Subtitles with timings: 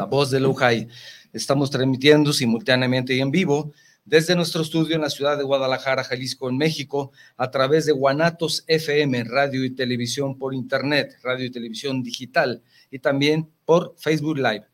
[0.00, 0.88] la voz de Lujay.
[1.30, 3.70] Estamos transmitiendo simultáneamente y en vivo
[4.02, 8.64] desde nuestro estudio en la ciudad de Guadalajara, Jalisco, en México, a través de Guanatos
[8.66, 14.64] FM, radio y televisión por internet, radio y televisión digital, y también por Facebook Live.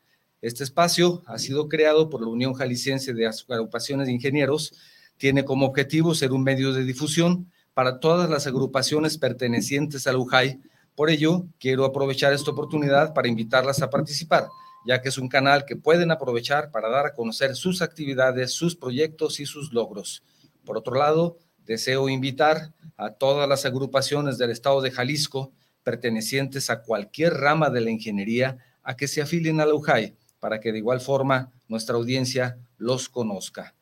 [0.43, 4.75] Este espacio ha sido creado por la Unión Jalisciense de Agrupaciones de Ingenieros.
[5.17, 10.61] Tiene como objetivo ser un medio de difusión para todas las agrupaciones pertenecientes al UJAI.
[10.95, 14.47] Por ello, quiero aprovechar esta oportunidad para invitarlas a participar
[14.87, 18.77] ya que es un canal que pueden aprovechar para dar a conocer sus actividades, sus
[18.77, 20.23] proyectos y sus logros.
[20.65, 26.83] Por otro lado, deseo invitar a todas las agrupaciones del estado de Jalisco pertenecientes a
[26.83, 30.79] cualquier rama de la ingeniería a que se afilien a la UJAI para que de
[30.79, 33.75] igual forma nuestra audiencia los conozca.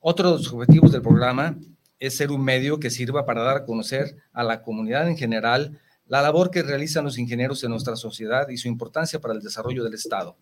[0.00, 1.58] Otro de los objetivos del programa
[1.98, 5.80] es ser un medio que sirva para dar a conocer a la comunidad en general
[6.08, 9.84] la labor que realizan los ingenieros en nuestra sociedad y su importancia para el desarrollo
[9.84, 10.36] del Estado.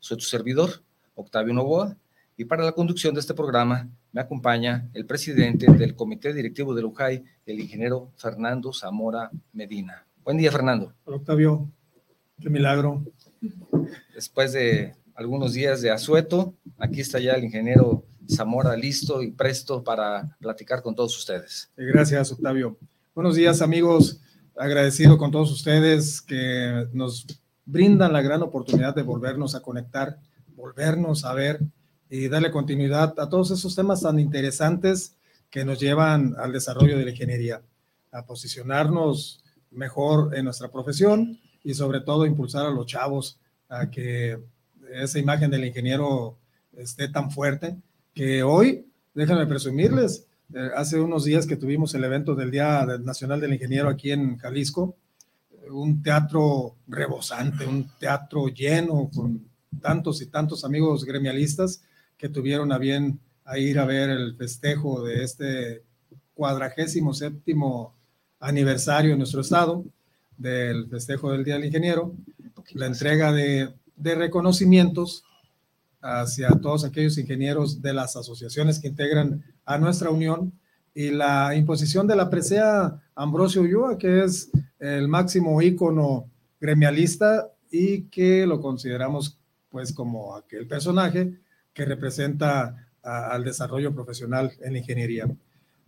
[0.00, 0.82] Soy tu servidor,
[1.14, 1.96] Octavio Novoa,
[2.36, 6.86] y para la conducción de este programa me acompaña el presidente del Comité Directivo del
[6.86, 10.04] UJAI, el ingeniero Fernando Zamora Medina.
[10.24, 10.92] Buen día, Fernando.
[11.04, 11.70] Hola, Octavio.
[12.40, 13.04] Qué milagro.
[14.14, 19.84] Después de algunos días de asueto, aquí está ya el ingeniero Zamora listo y presto
[19.84, 21.70] para platicar con todos ustedes.
[21.76, 22.76] Gracias, Octavio.
[23.14, 24.20] Buenos días, amigos
[24.56, 27.26] agradecido con todos ustedes que nos
[27.64, 30.18] brindan la gran oportunidad de volvernos a conectar,
[30.56, 31.60] volvernos a ver
[32.10, 35.16] y darle continuidad a todos esos temas tan interesantes
[35.50, 37.62] que nos llevan al desarrollo de la ingeniería,
[38.10, 44.38] a posicionarnos mejor en nuestra profesión y sobre todo impulsar a los chavos a que
[44.92, 46.36] esa imagen del ingeniero
[46.76, 47.76] esté tan fuerte
[48.14, 53.40] que hoy, déjenme presumirles, eh, hace unos días que tuvimos el evento del Día Nacional
[53.40, 54.96] del Ingeniero aquí en Jalisco,
[55.70, 59.46] un teatro rebosante, un teatro lleno con
[59.80, 61.82] tantos y tantos amigos gremialistas
[62.16, 65.82] que tuvieron a bien a ir a ver el festejo de este
[66.34, 67.94] cuadragésimo séptimo
[68.40, 69.84] aniversario en nuestro estado
[70.36, 72.14] del festejo del Día del Ingeniero,
[72.74, 75.24] la entrega de, de reconocimientos
[76.00, 80.52] hacia todos aquellos ingenieros de las asociaciones que integran a nuestra unión
[80.94, 86.28] y la imposición de la presea Ambrosio Ulloa, que es el máximo ícono
[86.60, 89.38] gremialista y que lo consideramos
[89.70, 91.34] pues como aquel personaje
[91.72, 95.26] que representa al desarrollo profesional en la ingeniería.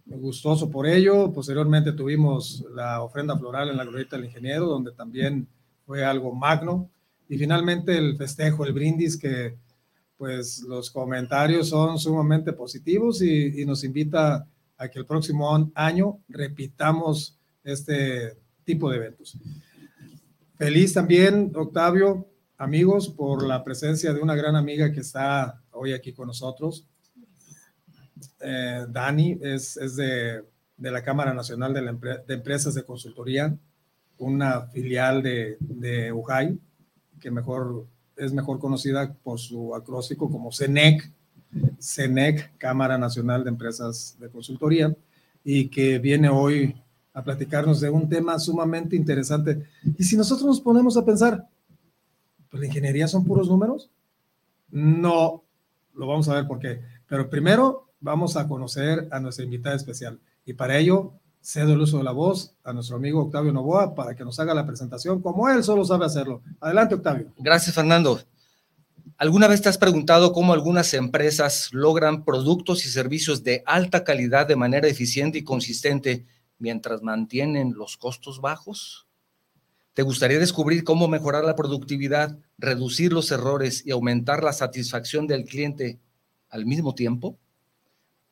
[0.06, 5.46] Gustoso por ello, posteriormente tuvimos la ofrenda floral en la glorieta del ingeniero, donde también
[5.86, 6.88] fue algo magno,
[7.28, 9.56] y finalmente el festejo, el brindis que
[10.16, 17.38] pues los comentarios son sumamente positivos y, nos invita a que el próximo año repitamos
[17.62, 19.38] este tipo de eventos.
[20.56, 26.12] Feliz también, Octavio, amigos, por la presencia de una gran amiga que está hoy aquí
[26.12, 26.86] con nosotros.
[28.40, 30.44] Eh, Dani es, de,
[30.78, 33.56] la Cámara Nacional de, Empresas de Consultoría,
[34.18, 36.58] una filial de, de UJAI,
[37.20, 37.86] que mejor
[38.16, 41.10] es mejor conocida por su acróstico como CENEC,
[41.80, 44.94] CENEC, Cámara Nacional de Empresas de Consultoría,
[45.42, 46.74] y que viene hoy
[47.12, 49.64] a platicarnos de un tema sumamente interesante.
[49.98, 51.48] Y si nosotros nos ponemos a pensar,
[52.50, 53.90] ¿pues la ingeniería son puros números?
[54.70, 55.44] No,
[55.94, 56.80] lo vamos a ver por qué.
[57.06, 60.18] Pero primero vamos a conocer a nuestra invitada especial.
[60.44, 64.14] Y para ello cedo el uso de la voz a nuestro amigo Octavio Novoa para
[64.14, 66.40] que nos haga la presentación como él solo sabe hacerlo.
[66.58, 67.32] Adelante, Octavio.
[67.36, 68.18] Gracias, Fernando.
[69.18, 74.48] ¿Alguna vez te has preguntado cómo algunas empresas logran productos y servicios de alta calidad
[74.48, 76.24] de manera eficiente y consistente
[76.58, 79.06] mientras mantienen los costos bajos?
[79.92, 85.44] ¿Te gustaría descubrir cómo mejorar la productividad, reducir los errores y aumentar la satisfacción del
[85.44, 86.00] cliente
[86.48, 87.38] al mismo tiempo?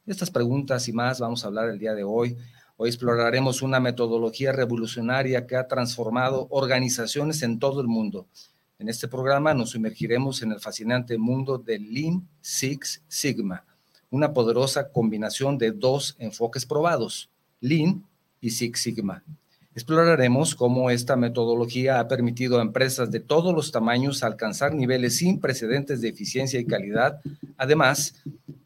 [0.07, 2.37] Estas preguntas y más vamos a hablar el día de hoy
[2.83, 8.27] Hoy exploraremos una metodología revolucionaria que ha transformado organizaciones en todo el mundo.
[8.81, 13.65] En este programa nos sumergiremos en el fascinante mundo del Lean Six Sigma,
[14.11, 17.31] una poderosa combinación de dos enfoques probados,
[17.61, 18.05] Lean
[18.41, 19.23] y Six Sigma.
[19.77, 25.39] Exploraremos cómo esta metodología ha permitido a empresas de todos los tamaños alcanzar niveles sin
[25.39, 27.21] precedentes de eficiencia y calidad.
[27.57, 28.17] Además,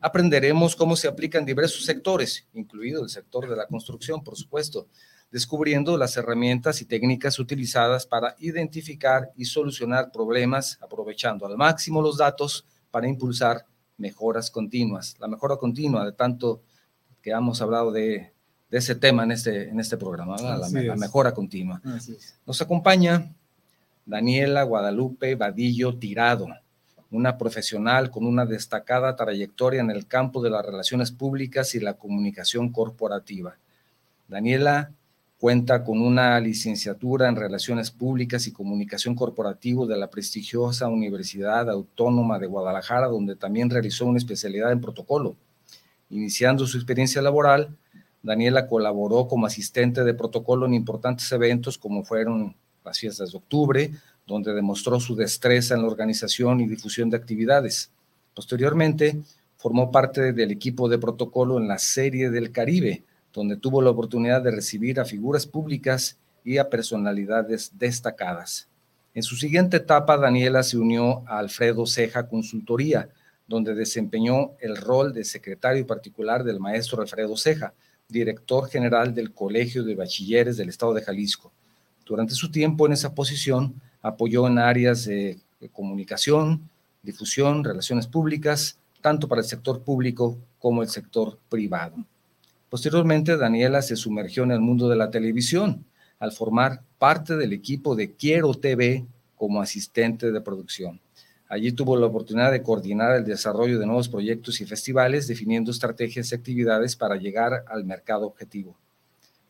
[0.00, 4.88] aprenderemos cómo se aplica en diversos sectores, incluido el sector de la construcción, por supuesto,
[5.31, 12.16] descubriendo las herramientas y técnicas utilizadas para identificar y solucionar problemas, aprovechando al máximo los
[12.16, 13.66] datos para impulsar
[13.96, 15.16] mejoras continuas.
[15.19, 16.62] La mejora continua de tanto
[17.22, 18.32] que hemos hablado de
[18.70, 21.81] de ese tema en este, en este programa, la, mejora continua.
[22.46, 23.32] Nos acompaña
[24.04, 26.49] Daniela Guadalupe Vadillo Tirado,
[27.16, 31.94] una profesional con una destacada trayectoria en el campo de las relaciones públicas y la
[31.94, 33.56] comunicación corporativa.
[34.28, 34.92] Daniela
[35.38, 42.38] cuenta con una licenciatura en Relaciones Públicas y Comunicación Corporativo de la prestigiosa Universidad Autónoma
[42.38, 45.36] de Guadalajara, donde también realizó una especialidad en protocolo.
[46.08, 47.76] Iniciando su experiencia laboral,
[48.22, 53.90] Daniela colaboró como asistente de protocolo en importantes eventos como fueron las fiestas de octubre,
[54.26, 57.90] donde demostró su destreza en la organización y difusión de actividades.
[58.34, 59.20] Posteriormente,
[59.56, 64.43] formó parte del equipo de protocolo en la Serie del Caribe, donde tuvo la oportunidad
[64.43, 68.69] de recibir a figuras públicas y a personalidades destacadas.
[69.14, 73.08] En su siguiente etapa, Daniela se unió a Alfredo Ceja Consultoría,
[73.49, 77.73] donde desempeñó el rol de secretario particular del maestro Alfredo Ceja,
[78.08, 81.52] director general del Colegio de Bachilleres del Estado de Jalisco.
[82.05, 85.38] Durante su tiempo en esa posición, apoyó en áreas de,
[85.72, 86.69] comunicación,
[87.02, 91.96] difusión, relaciones públicas, tanto para el sector público como el sector privado.
[92.69, 95.84] Posteriormente, Daniela se sumergió en el mundo de la televisión
[96.19, 101.00] al formar parte del equipo de Quiero TV como asistente de producción.
[101.49, 106.32] Allí tuvo la oportunidad de coordinar el desarrollo de nuevos proyectos y festivales, definiendo estrategias
[106.32, 108.76] y actividades para llegar al mercado objetivo.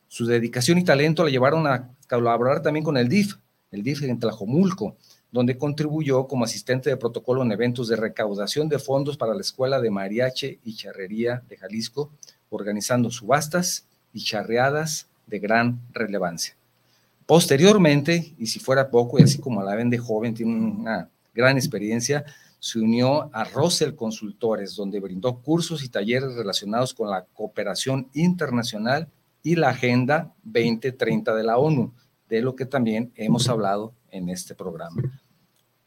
[0.08, 3.36] Su dedicación y talento la llevaron a colaborar también con el DIF,
[3.76, 4.96] el DIF en Tlajomulco,
[5.30, 9.80] donde contribuyó como asistente de protocolo en eventos de recaudación de fondos para la Escuela
[9.80, 12.10] de Mariache y Charrería de Jalisco,
[12.48, 16.56] organizando subastas y charreadas de gran relevancia.
[17.26, 21.56] Posteriormente, y si fuera poco, y así como la ven de joven, tiene una gran
[21.56, 22.24] experiencia,
[22.58, 29.08] se unió a Russell Consultores, donde brindó cursos y talleres relacionados con la cooperación internacional
[29.42, 31.92] y la Agenda 2030 de la ONU,
[32.28, 35.02] de lo que también hemos hablado en este programa.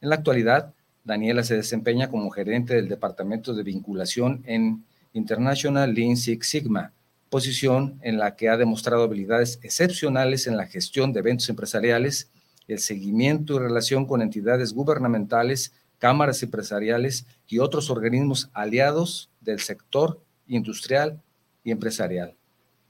[0.02, 6.18] En la actualidad, Daniela se desempeña como gerente del Departamento de Vinculación en International Lean
[6.18, 6.94] Six Sigma,
[7.30, 12.30] posición en la que ha demostrado habilidades excepcionales en la gestión de eventos empresariales,
[12.68, 20.22] el seguimiento y relación con entidades gubernamentales, cámaras empresariales y otros organismos aliados del sector
[20.48, 21.22] industrial
[21.64, 22.36] y empresarial.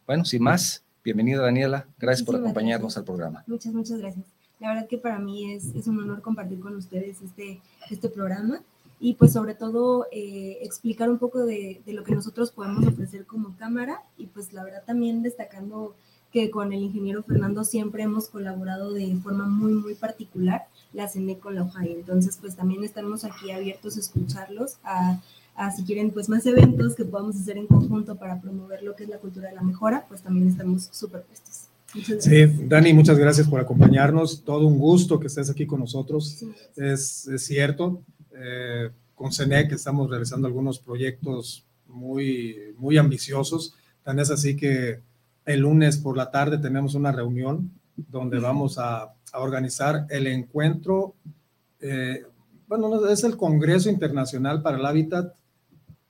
[0.06, 3.44] Bueno, sin más, bienvenida Daniela, gracias por acompañarnos al programa.
[3.48, 4.26] Muchas, muchas gracias.
[4.60, 7.60] La verdad que para mí es, es un honor compartir con ustedes este,
[7.90, 8.62] este programa
[9.00, 13.26] y pues sobre todo eh, explicar un poco de, de, lo que nosotros podemos ofrecer
[13.26, 15.96] como cámara y pues la verdad también destacando
[16.32, 21.40] que con el ingeniero Fernando siempre hemos colaborado de forma muy, muy particular, la CENE
[21.40, 21.94] con la OJAI.
[21.94, 25.20] Entonces pues también estamos aquí abiertos a escucharlos, a,
[25.76, 29.10] si quieren pues más eventos que podamos hacer en conjunto para promover lo que es
[29.10, 31.68] la cultura de la mejora, pues también estamos súper puestos.
[32.20, 34.44] Sí, Dani, muchas gracias por acompañarnos.
[34.44, 36.30] Todo un gusto que estés aquí con nosotros.
[36.30, 38.02] Sí, es, es, cierto,
[38.34, 43.76] eh, con CENEC estamos realizando algunos proyectos muy, muy ambiciosos.
[44.04, 45.00] Tan es así que
[45.46, 51.16] el lunes por la tarde tenemos una reunión donde vamos a, a organizar el encuentro,
[51.82, 52.24] eh,
[52.68, 55.34] bueno, es el Congreso Internacional para el Hábitat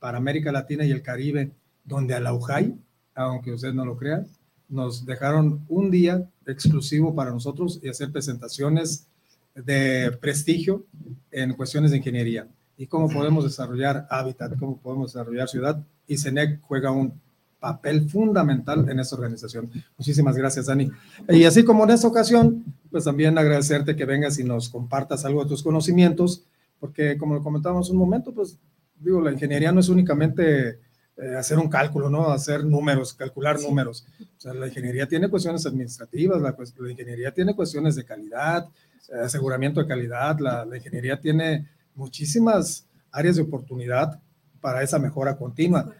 [0.00, 1.52] para América Latina y el Caribe,
[1.84, 2.74] donde a la UJAI,
[3.14, 4.26] aunque usted no lo crea,
[4.68, 9.06] nos dejaron un día exclusivo para nosotros y hacer presentaciones
[9.54, 10.84] de prestigio
[11.30, 15.84] en cuestiones de ingeniería y cómo podemos desarrollar hábitat, cómo podemos desarrollar ciudad.
[16.06, 17.12] Y CENEC juega un
[17.58, 19.70] papel fundamental en esta organización.
[19.98, 20.90] Muchísimas gracias, Dani.
[21.28, 25.42] Y así como en esta ocasión, pues también agradecerte que vengas y nos compartas algo
[25.42, 26.42] de tus conocimientos,
[26.78, 28.56] porque como lo comentábamos un momento, pues
[29.00, 30.78] digo, la ingeniería no es únicamente
[31.16, 32.30] eh, hacer un cálculo, ¿no?
[32.30, 34.06] Hacer números, calcular números.
[34.20, 38.68] O sea, la ingeniería tiene cuestiones administrativas, la, la ingeniería tiene cuestiones de calidad,
[39.08, 44.20] eh, aseguramiento de calidad, la, la, ingeniería tiene muchísimas áreas de oportunidad
[44.60, 45.92] para esa mejora continua.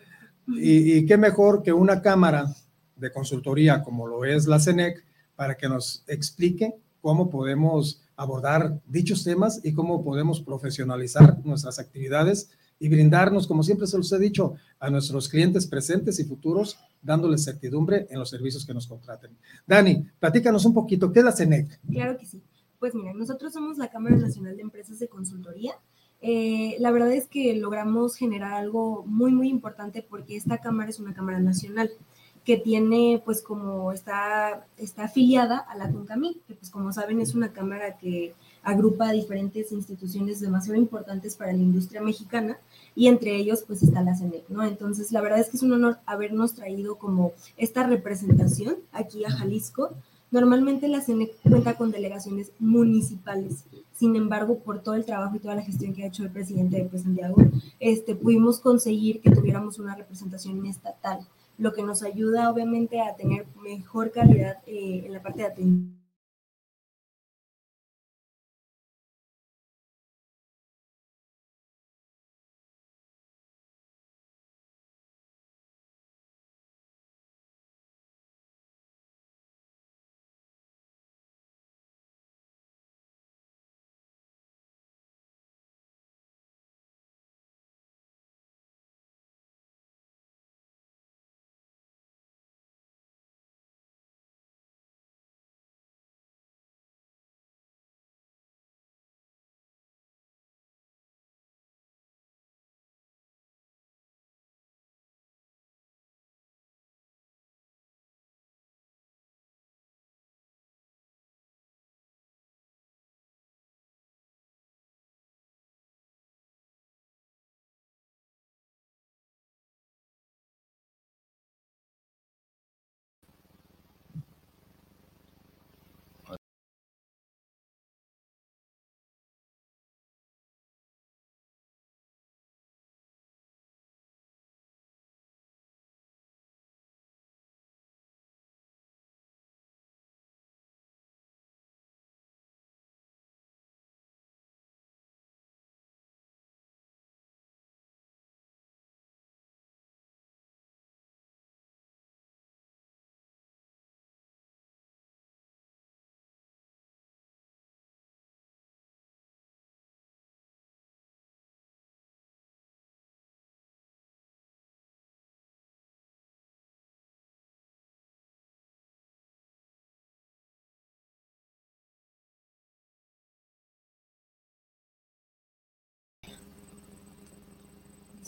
[0.46, 2.46] Y, y, qué mejor que una cámara
[2.96, 5.04] de consultoría como lo es la CENEC
[5.36, 12.50] para que nos explique cómo podemos abordar dichos temas y cómo podemos profesionalizar nuestras actividades
[12.80, 17.44] y brindarnos, como siempre se los he dicho, a nuestros clientes presentes y futuros, dándoles
[17.44, 19.36] certidumbre en los servicios que nos contraten.
[19.66, 21.78] Dani, platícanos un poquito, ¿qué es la CENEC?
[21.92, 22.40] Claro que sí.
[22.78, 25.74] Pues miren, nosotros somos la Cámara Nacional de Empresas de Consultoría.
[26.22, 30.98] Eh, la verdad es que logramos generar algo muy, muy importante porque esta cámara es
[30.98, 31.90] una cámara nacional
[32.46, 37.34] que tiene, pues como está, está afiliada a la CONCAMI, que pues como saben es
[37.34, 42.58] una cámara que agrupa diferentes instituciones demasiado importantes para la industria mexicana
[42.94, 44.62] y entre ellos pues está la CENEC, ¿no?
[44.64, 49.30] Entonces la verdad es que es un honor habernos traído como esta representación aquí a
[49.30, 49.90] Jalisco
[50.30, 53.64] Normalmente la CENEC cuenta con delegaciones municipales.
[53.92, 56.76] Sin embargo, por todo el trabajo y toda la gestión que ha hecho el presidente
[56.76, 57.36] de pues, Santiago,
[57.80, 61.26] este, pudimos conseguir que tuviéramos una representación estatal,
[61.58, 65.99] lo que nos ayuda obviamente a tener mejor calidad eh, en la parte de atención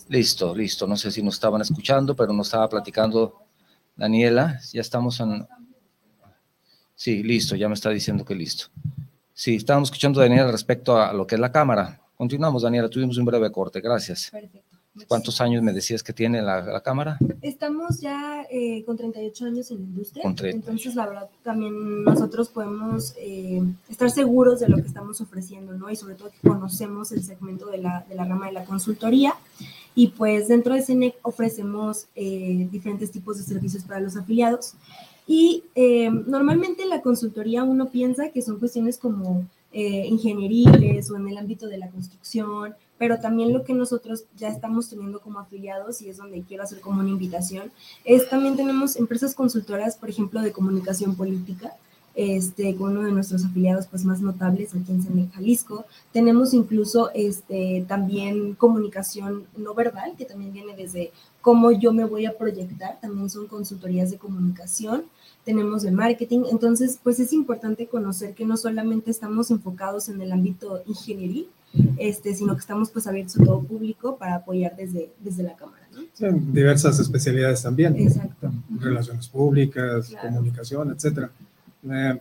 [0.09, 0.87] Listo, listo.
[0.87, 3.38] No sé si nos estaban escuchando, pero nos estaba platicando
[3.97, 4.61] Daniela.
[4.73, 5.47] Ya estamos en...
[6.94, 8.66] Sí, listo, ya me está diciendo que listo.
[9.35, 12.00] Sí, estábamos escuchando a Daniela respecto a lo que es la cámara.
[12.16, 14.30] Continuamos, Daniela, tuvimos un breve corte, gracias.
[14.30, 14.73] Perfecto.
[15.09, 17.16] ¿Cuántos años me decías que tiene la, cámara?
[17.40, 20.23] Estamos ya eh, con 38 años en la industria.
[20.25, 25.88] Entonces, la verdad, también nosotros podemos eh, estar seguros de lo que estamos ofreciendo, ¿no?
[25.88, 29.35] Y sobre todo que conocemos el segmento de la, de la rama de la consultoría.
[29.94, 34.75] Y pues dentro de CENEC ofrecemos eh, diferentes tipos de servicios para los afiliados.
[35.26, 35.62] Y
[36.26, 41.68] normalmente en la consultoría uno piensa que son cuestiones como ingenieriles o en el ámbito
[41.68, 46.18] de la construcción, pero también lo que nosotros ya estamos teniendo como afiliados, y es
[46.18, 47.72] donde quiero hacer como una invitación,
[48.04, 51.75] es también tenemos empresas consultoras, por ejemplo, de comunicación política,
[52.14, 55.87] este, con uno de nuestros afiliados pues, más notables aquí en Jalisco.
[56.12, 62.26] Tenemos incluso este, también comunicación no verbal, que también viene desde cómo yo me voy
[62.26, 65.04] a proyectar, también son consultorías de comunicación,
[65.45, 70.31] tenemos de marketing, entonces pues es importante conocer que no solamente estamos enfocados en el
[70.31, 71.47] ámbito ingeniería,
[71.97, 75.83] este, sino que estamos pues abiertos a todo público para apoyar desde, desde la Cámara.
[75.92, 76.02] ¿no?
[76.52, 77.97] diversas especialidades también.
[77.97, 78.52] Exacto.
[78.78, 81.31] Relaciones públicas, comunicación, etcétera.
[81.91, 82.21] Eh,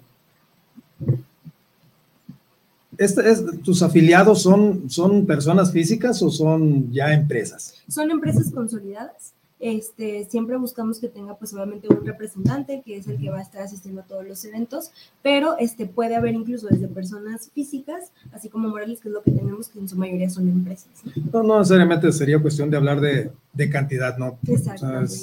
[2.98, 7.82] este es, ¿Tus afiliados son, son personas físicas o son ya empresas?
[7.88, 13.20] Son empresas consolidadas este, siempre buscamos que tenga pues obviamente un representante que es el
[13.20, 14.92] que va a estar asistiendo a todos los eventos,
[15.22, 19.32] pero este, puede haber incluso desde personas físicas, así como morales, que es lo que
[19.32, 20.90] tenemos, que en su mayoría son empresas.
[21.32, 24.40] No, no necesariamente sería cuestión de hablar de, de cantidad, ¿no?
[24.48, 25.14] Exactamente.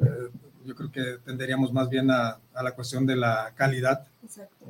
[0.00, 0.28] Eh,
[0.68, 4.06] yo creo que tenderíamos más bien a, a la cuestión de la calidad,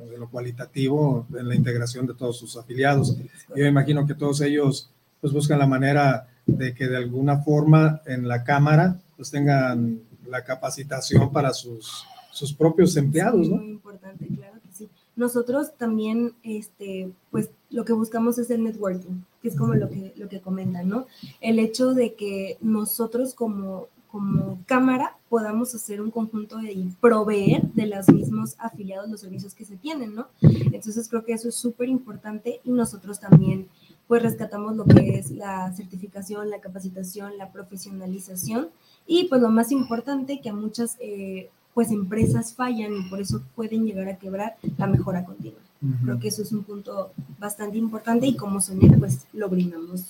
[0.09, 3.17] de lo cualitativo, en la integración de todos sus afiliados.
[3.53, 4.89] Yo imagino que todos ellos
[5.19, 10.45] pues buscan la manera de que de alguna forma en la Cámara pues tengan la
[10.45, 13.57] capacitación para sus, sus propios empleados, ¿no?
[13.57, 14.89] Muy importante, claro que sí.
[15.17, 20.13] Nosotros también, este, pues lo que buscamos es el networking, que es como lo que,
[20.15, 21.07] lo que comentan, ¿no?
[21.41, 27.85] El hecho de que nosotros como, como cámara podamos hacer un conjunto de proveer de
[27.85, 30.27] los mismos afiliados los servicios que se tienen, ¿no?
[30.41, 33.67] Entonces creo que eso es súper importante y nosotros también
[34.07, 38.69] pues rescatamos lo que es la certificación, la capacitación, la profesionalización
[39.05, 43.43] y pues lo más importante que a muchas eh, pues empresas fallan y por eso
[43.55, 45.59] pueden llegar a quebrar la mejora continua.
[46.03, 50.07] Creo que eso es un punto bastante importante y como SONET pues lo brindamos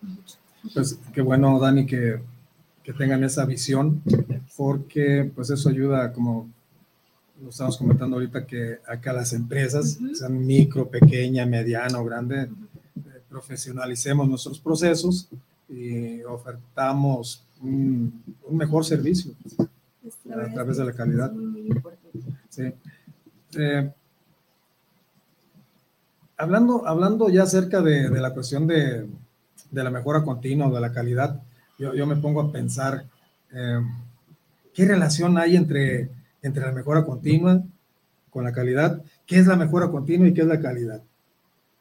[0.00, 0.36] mucho.
[0.74, 2.20] Pues qué bueno, Dani, que,
[2.82, 4.02] que tengan esa visión,
[4.56, 6.48] porque pues eso ayuda, como
[7.42, 12.48] lo estamos comentando ahorita que acá las empresas, sean micro, pequeña, mediana o grande, eh,
[13.28, 15.28] profesionalicemos nuestros procesos
[15.68, 19.32] y ofertamos un, mejor servicio
[20.30, 21.32] a través de la calidad.
[22.48, 22.72] Sí.
[23.54, 23.90] Eh,
[26.36, 29.06] hablando, hablando ya acerca de, de la cuestión de,
[29.70, 31.40] de, la mejora continua, de la calidad,
[31.78, 33.06] yo, yo me pongo a pensar
[33.52, 33.80] eh,
[34.72, 36.10] qué relación hay entre,
[36.42, 37.62] entre la mejora continua
[38.30, 41.02] con la calidad, qué es la mejora continua y qué es la calidad.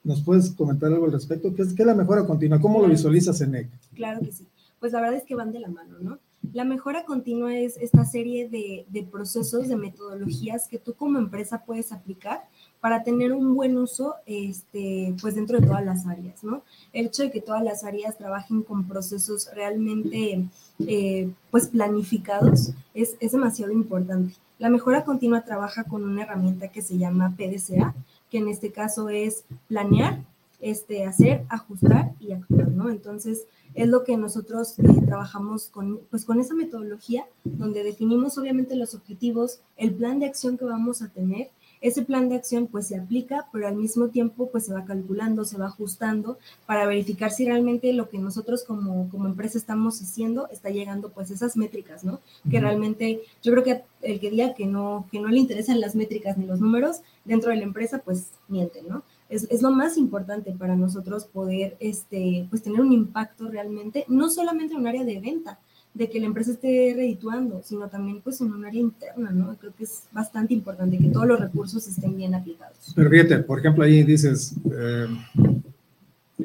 [0.04, 1.54] ¿Nos puedes comentar algo al respecto?
[1.56, 2.60] ¿Qué es, qué es la mejora continua?
[2.60, 3.70] ¿Cómo lo visualizas en EC?
[3.96, 4.48] Claro que sí.
[4.80, 6.20] Pues la verdad es que van de la mano, ¿no?
[6.54, 11.64] La mejora continua es esta serie de, de procesos, de metodologías que tú como empresa
[11.64, 12.42] puedes aplicar
[12.82, 16.64] para tener un buen uso este, pues dentro de todas las áreas, ¿no?
[16.92, 20.44] El hecho de que todas las áreas trabajen con procesos realmente
[20.80, 24.34] eh, pues planificados es, es demasiado importante.
[24.58, 27.94] La mejora continua trabaja con una herramienta que se llama PDCA,
[28.32, 30.24] que en este caso es planear,
[30.60, 32.90] este, hacer, ajustar y actuar, ¿no?
[32.90, 38.76] Entonces, es lo que nosotros eh, trabajamos con, pues, con esa metodología, donde definimos obviamente
[38.76, 41.50] los objetivos, el plan de acción que vamos a tener
[41.82, 45.44] ese plan de acción pues se aplica, pero al mismo tiempo pues se va calculando,
[45.46, 50.48] se va ajustando para verificar si realmente lo que nosotros como, como empresa estamos haciendo
[50.50, 52.20] está llegando pues esas métricas, ¿no?
[52.50, 55.96] Que realmente yo creo que el que diga que no, que no le interesan las
[55.96, 59.04] métricas ni los números dentro de la empresa pues miente, ¿no?
[59.30, 64.30] Es, es, lo más importante para nosotros poder este, pues tener un impacto realmente, no
[64.30, 65.60] solamente en un área de venta,
[65.94, 69.56] de que la empresa esté redituando, sino también pues en un área interna, ¿no?
[69.58, 72.94] Creo que es bastante importante que todos los recursos estén bien aplicados.
[72.96, 75.08] Pero fíjate, por ejemplo, ahí dices eh,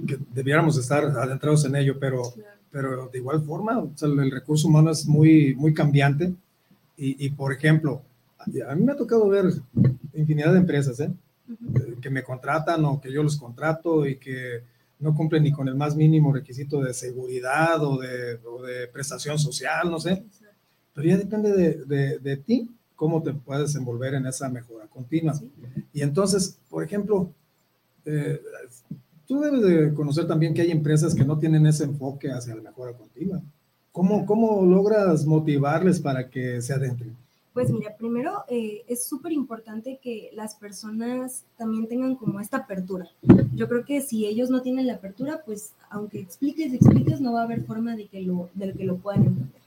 [0.06, 2.22] que debiéramos estar adentrados en ello, pero,
[2.70, 6.35] pero de igual forma, el recurso humano es muy, muy cambiante
[6.96, 8.02] y, y, por ejemplo,
[8.38, 9.46] a mí me ha tocado ver
[10.14, 11.11] infinidad de empresas, ¿eh?
[12.00, 14.62] Que me contratan o que yo los contrato y que
[14.98, 19.90] no cumple ni con el más mínimo requisito de seguridad o de, de prestación social,
[19.90, 20.24] no sé.
[20.94, 25.35] Pero ya depende de, de, ti cómo te puedes envolver en esa mejora continua.
[25.92, 27.30] Y entonces, por ejemplo,
[28.06, 28.40] eh,
[29.26, 32.62] tú debes de conocer también que hay empresas que no tienen ese enfoque hacia la
[32.62, 33.42] mejora continua.
[33.92, 37.14] ¿Cómo, cómo logras motivarles para que se adentren?
[37.57, 43.09] Pues mira, primero eh, es súper importante que las personas también tengan como esta apertura.
[43.55, 47.40] Yo creo que si ellos no tienen la apertura, pues aunque expliques expliques, no va
[47.40, 49.62] a haber forma de que lo, de que lo puedan entender.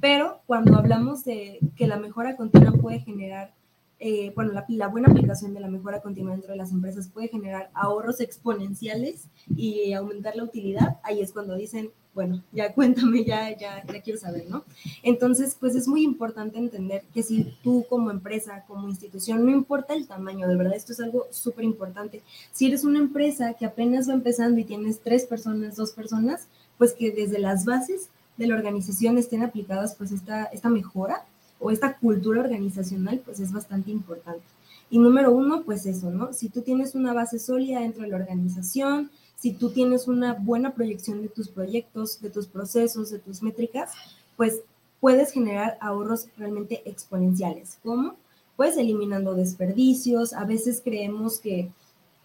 [0.00, 3.54] Pero cuando hablamos de que la mejora continua puede generar,
[4.00, 7.28] eh, bueno, la, la, buena aplicación de la mejora continua dentro de las empresas puede
[7.28, 13.56] generar ahorros exponenciales y aumentar la utilidad, ahí es cuando dicen, bueno, ya cuéntame, ya,
[13.56, 14.62] ya, quiero saber, ¿no?
[15.02, 19.94] Entonces, pues es muy importante entender que si tú como empresa, como institución, no importa
[19.94, 22.20] el tamaño, de verdad, esto es algo súper importante.
[22.52, 26.92] Si eres una empresa que apenas va empezando y tienes tres personas, dos personas, pues
[26.92, 31.24] que desde las bases de la organización estén aplicadas, pues esta, esta mejora
[31.58, 34.44] o esta cultura organizacional, pues es bastante importante.
[34.90, 36.34] Y número uno, pues eso, ¿no?
[36.34, 40.74] Si tú tienes una base sólida dentro de la organización, si tú tienes una buena
[40.74, 43.92] proyección de tus proyectos, de tus procesos, de tus métricas,
[44.36, 44.60] pues
[45.00, 47.78] puedes generar ahorros realmente exponenciales.
[47.82, 48.16] ¿Cómo?
[48.56, 50.34] Pues eliminando desperdicios.
[50.34, 51.72] A veces creemos que,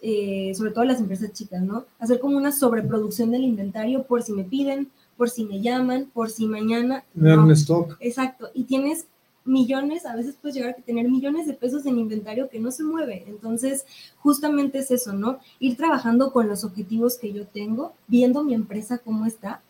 [0.01, 1.85] eh, sobre todo las empresas chicas, ¿no?
[1.99, 6.29] Hacer como una sobreproducción del inventario por si me piden, por si me llaman, por
[6.29, 7.05] si mañana.
[7.13, 7.49] No.
[7.51, 7.95] stock.
[8.01, 8.49] Exacto.
[8.53, 9.07] Y tienes
[9.45, 12.83] millones, a veces puedes llegar a tener millones de pesos en inventario que no se
[12.83, 13.23] mueve.
[13.27, 13.85] Entonces,
[14.19, 15.39] justamente es eso, ¿no?
[15.59, 19.61] Ir trabajando con los objetivos que yo tengo, viendo mi empresa cómo está,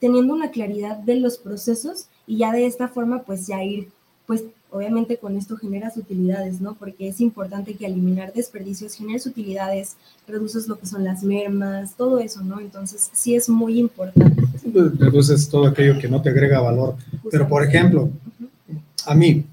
[0.00, 3.88] teniendo una claridad de los procesos y ya de esta forma, pues ya ir,
[4.26, 6.74] pues obviamente con esto generas utilidades, ¿no?
[6.74, 12.18] Porque es importante que eliminar desperdicios generes utilidades, reduces lo que son las mermas, todo
[12.18, 12.60] eso, ¿no?
[12.60, 14.42] Entonces, sí es muy importante.
[14.98, 16.96] Reduces todo aquello que no te agrega valor.
[17.30, 18.10] Pero, por ejemplo,
[19.06, 19.44] a mí,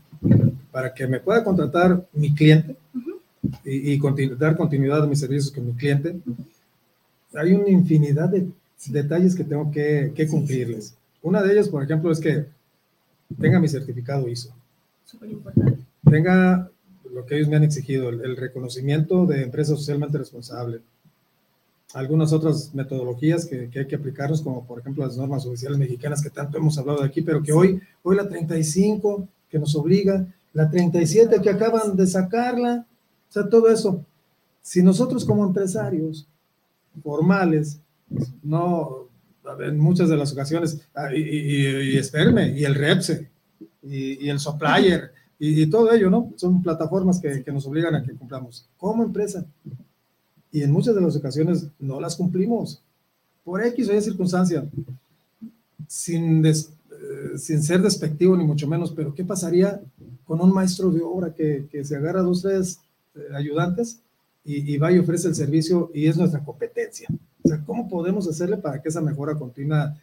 [0.72, 2.76] para que me pueda contratar mi cliente
[3.64, 4.00] y,
[4.38, 6.20] dar continuidad a mis servicios con mi cliente,
[7.34, 8.48] hay una infinidad de
[8.88, 10.96] detalles que tengo que, cumplirles.
[11.22, 12.46] Una de ellas, por ejemplo, es que
[13.40, 14.54] tenga mi certificado ISO.
[15.06, 15.80] Súper importante.
[16.10, 16.70] Tenga
[17.12, 20.82] lo que ellos me han exigido, el, reconocimiento de empresa socialmente responsable.
[21.94, 26.30] Algunas otras metodologías que, hay que aplicarnos, como por ejemplo las normas oficiales mexicanas que
[26.30, 30.70] tanto hemos hablado de aquí, pero que hoy, hoy la 35 que nos obliga, la
[30.70, 32.86] 37 que acaban de sacarla,
[33.30, 34.04] o sea, todo eso.
[34.62, 36.28] Si nosotros como empresarios
[37.04, 37.80] formales,
[38.44, 39.08] no,
[39.60, 43.30] en muchas de las ocasiones, ah, y, y, y, y el REPSE,
[43.88, 46.34] y, el supplier, Y, todo ello, ¿no?
[46.38, 49.46] Son plataformas que, que, nos obligan a que cumplamos como empresa.
[50.56, 52.82] Y en muchas de las ocasiones no las cumplimos
[53.44, 54.66] por X o Y circunstancia,
[55.86, 56.54] sin, eh,
[57.38, 59.82] sin ser despectivo ni mucho menos, pero ¿qué pasaría
[60.24, 62.80] con un maestro de obra que, que se agarra a dos, tres
[63.16, 64.00] eh, ayudantes
[64.46, 67.10] y, y, va y ofrece el servicio y es nuestra competencia?
[67.44, 69.94] O sea, ¿cómo podemos hacerle para que esa mejora continua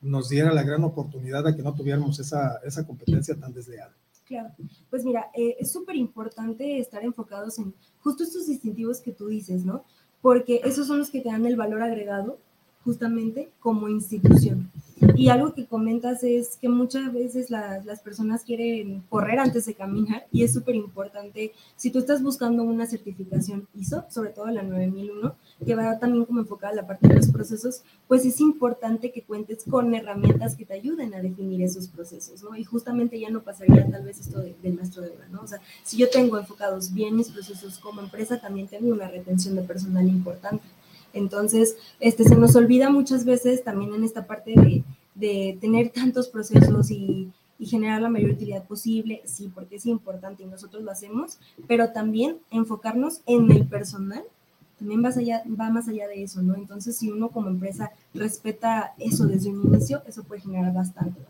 [0.00, 3.92] nos diera la gran oportunidad de que no tuviéramos esa, esa competencia tan desleal?
[4.30, 4.50] Claro,
[4.88, 9.64] pues mira, eh, es súper importante estar enfocados en justo estos distintivos que tú dices,
[9.64, 9.84] ¿no?
[10.22, 12.38] Porque esos son los que te dan el valor agregado
[12.84, 14.70] justamente como institución.
[15.16, 20.26] Y algo que comentas es que muchas veces las personas quieren correr antes de caminar
[20.30, 25.34] y es súper importante, si tú estás buscando una certificación ISO, sobre todo la 9001,
[25.64, 29.22] que va también como enfocada a la parte de los procesos, pues es importante que
[29.22, 32.56] cuentes con herramientas que te ayuden a definir esos procesos, ¿no?
[32.56, 35.40] Y justamente ya no pasaría tal vez esto del maestro de obra, ¿no?
[35.40, 39.54] O sea, si yo tengo enfocados bien mis procesos como empresa, también tengo una retención
[39.54, 40.64] de personal importante.
[41.12, 46.28] Entonces, este, se nos olvida muchas veces también en esta parte de, de tener tantos
[46.28, 50.90] procesos y, y, generar la mayor utilidad posible, sí, porque es importante y nosotros lo
[50.90, 54.24] hacemos, pero también enfocarnos en el personal
[54.80, 56.54] también va, allá, va más allá de eso, ¿no?
[56.56, 61.20] Entonces, si uno como empresa respeta eso desde un inicio, eso puede generar bastante.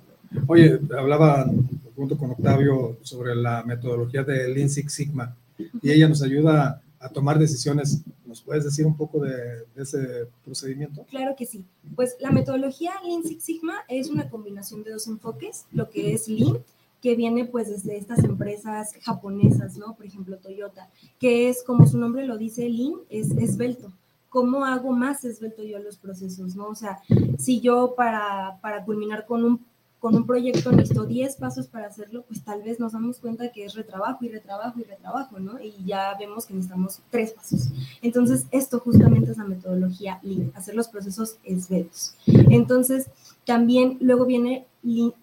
[0.47, 1.51] Oye, hablaba
[1.97, 5.35] junto con Octavio sobre la metodología de Lean Six Sigma
[5.83, 8.03] y ella nos ayuda a tomar decisiones.
[8.27, 11.05] ¿Nos puedes decir un poco de, ese procedimiento?
[11.09, 11.65] Claro que sí.
[11.97, 16.29] Pues la metodología Lean Six Sigma es una combinación de dos enfoques, lo que es
[16.29, 16.59] Lean,
[17.01, 19.95] que viene pues desde estas empresas japonesas, ¿no?
[19.95, 23.91] Por ejemplo, Toyota, que es como su nombre lo dice, Lean, es esbelto.
[24.29, 26.69] ¿Cómo hago más esbelto yo los procesos, no?
[26.69, 27.01] O sea,
[27.39, 29.65] si yo para, para culminar con un
[30.01, 33.65] con un proyecto necesito 10 pasos para hacerlo, pues tal vez nos damos cuenta que
[33.65, 35.61] es retrabajo y retrabajo y retrabajo, ¿no?
[35.61, 37.69] Y ya vemos que necesitamos tres pasos.
[38.01, 42.15] Entonces, esto justamente es la metodología Lean, hacer los procesos esbeltos.
[42.27, 43.11] Entonces,
[43.45, 44.67] también luego viene,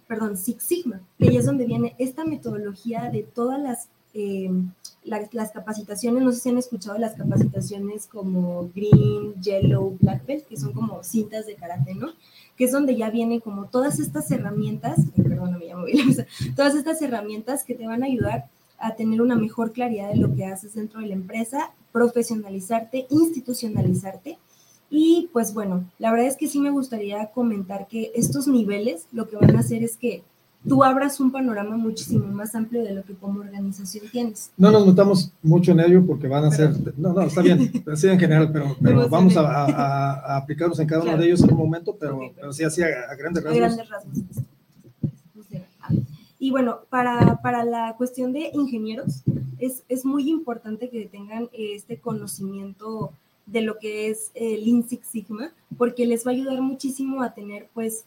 [0.08, 4.52] perdón, Six Sigma, que es donde viene esta metodología de todas las, eh,
[5.08, 10.58] las, capacitaciones, no sé si han escuchado las capacitaciones como Green, Yellow, Black Belt, que
[10.58, 12.10] son como cintas de karate, ¿no?
[12.58, 15.86] que es donde ya vienen como todas estas herramientas, perdón, me llamo
[16.56, 18.48] todas estas herramientas que te van a ayudar
[18.80, 24.38] a tener una mejor claridad de lo que haces dentro de la empresa, profesionalizarte, institucionalizarte.
[24.90, 29.28] Y pues bueno, la verdad es que sí me gustaría comentar que estos niveles lo
[29.28, 30.24] que van a hacer es que
[30.68, 34.52] tú abras un panorama muchísimo más amplio de lo que como organización tienes.
[34.58, 38.08] No nos notamos mucho en ello porque van a ser, no, no, está bien, así
[38.08, 41.58] en general, pero, pero vamos a, a, aplicarnos en cada uno de ellos en un
[41.58, 43.58] momento, pero, pero sí así a, grandes rasgos.
[43.58, 44.18] A grandes rasgos.
[46.40, 49.24] Y bueno, para, para, la cuestión de ingenieros,
[49.58, 53.12] es, es, muy importante que tengan este conocimiento
[53.48, 57.68] de lo que es el Six Sigma, porque les va a ayudar muchísimo a tener
[57.74, 58.06] pues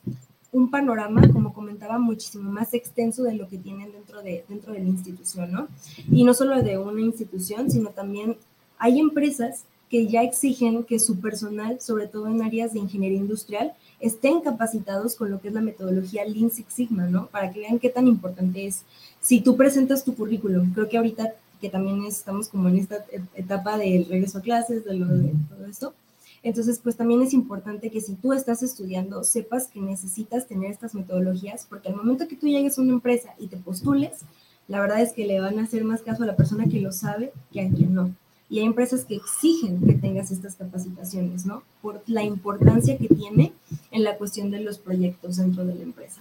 [0.53, 4.81] un panorama, como comentaba, muchísimo más extenso de lo que tienen dentro de, dentro de
[4.81, 5.69] la institución, ¿no?
[6.11, 8.37] Y no solo de una institución, sino también
[8.79, 13.75] hay empresas que ya exigen que su personal, sobre todo en áreas de ingeniería industrial,
[13.99, 17.27] estén capacitados con lo que es la metodología Lean Six Sigma, ¿no?
[17.27, 18.83] Para que vean qué tan importante es.
[19.21, 23.77] Si tú presentas tu currículum, creo que ahorita que también estamos como en esta etapa
[23.77, 25.95] del regreso a clases, de, lo, de todo esto,
[26.43, 30.95] entonces, pues también es importante que si tú estás estudiando, sepas que necesitas tener estas
[30.95, 34.21] metodologías, porque al momento que tú llegues a una empresa y te postules,
[34.67, 36.93] la verdad es que le van a hacer más caso a la persona que lo
[36.93, 38.15] sabe que a quien no.
[38.49, 41.63] Y hay empresas que exigen que tengas estas capacitaciones, ¿no?
[41.83, 43.53] Por la importancia que tiene
[43.91, 46.21] en la cuestión de los proyectos dentro de la empresa.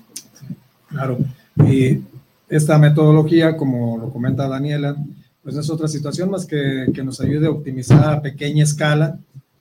[0.90, 1.18] Claro.
[1.66, 2.02] Y
[2.50, 4.96] esta metodología, como lo comenta Daniela,
[5.42, 9.18] pues es otra situación más que, que nos ayude a optimizar a pequeña escala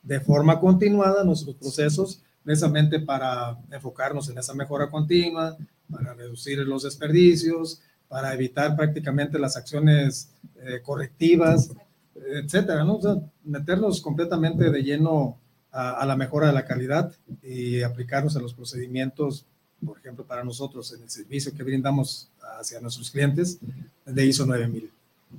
[0.09, 5.55] de forma continuada nuestros procesos, precisamente para enfocarnos en esa mejora continua,
[5.91, 10.31] para reducir los desperdicios, para evitar prácticamente las acciones
[10.63, 11.71] eh, correctivas,
[12.15, 12.97] etcétera, ¿no?
[12.97, 15.37] O sea, meternos completamente de lleno
[15.71, 19.45] a, la mejora de la calidad y aplicarnos a los procedimientos,
[19.85, 23.59] por ejemplo, para nosotros en el servicio que brindamos hacia nuestros clientes
[24.07, 24.91] de ISO 9000.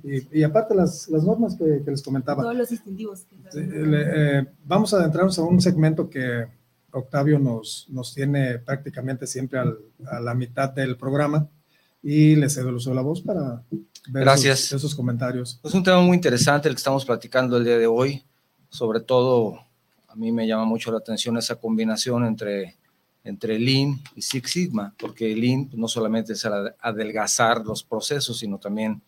[0.02, 2.42] Y, aparte las, las normas que, les comentaba.
[2.42, 3.26] Todos los distintivos.
[3.54, 6.46] Eh, vamos a adentrarnos a un segmento que
[6.92, 11.48] Octavio nos, nos tiene prácticamente siempre a la mitad del programa
[12.02, 13.62] y le cedo el uso de la voz para
[14.08, 14.72] ver Gracias.
[14.72, 15.60] Esos, comentarios.
[15.62, 18.24] Es un tema muy interesante el que estamos platicando el día de hoy.
[18.70, 19.60] Sobre todo,
[20.08, 22.76] a mí me llama mucho la atención esa combinación entre
[23.22, 26.46] entre Lean y Six Sigma, porque Lean no solamente es
[26.80, 29.02] adelgazar los procesos, sino también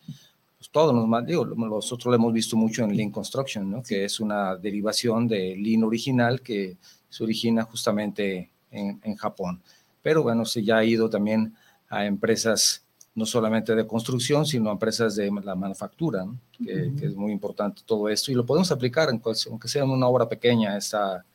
[0.63, 3.83] pues, todos los más, digo, nosotros lo hemos visto mucho en Lean Construction, ¿no?
[3.83, 6.77] que es una derivación de Lean original que
[7.09, 9.61] se origina justamente en, en Japón.
[10.01, 11.53] Pero bueno, se ya ha ido también
[11.89, 12.81] a empresas
[13.13, 16.25] no solamente de construcción, sino a empresas de la manufactura,
[16.65, 18.31] que, es muy importante todo esto.
[18.31, 21.25] Y lo podemos aplicar, en aunque sea en una obra pequeña, está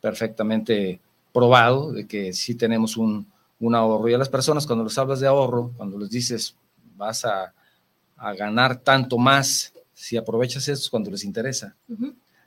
[0.00, 0.98] perfectamente
[1.30, 3.26] probado de que sí tenemos un,
[3.60, 4.08] un ahorro.
[4.08, 6.56] Y a las personas cuando les hablas de ahorro, cuando les dices
[6.96, 7.52] vas a,
[8.22, 11.74] a ganar tanto más si aprovechas esto cuando les interesa.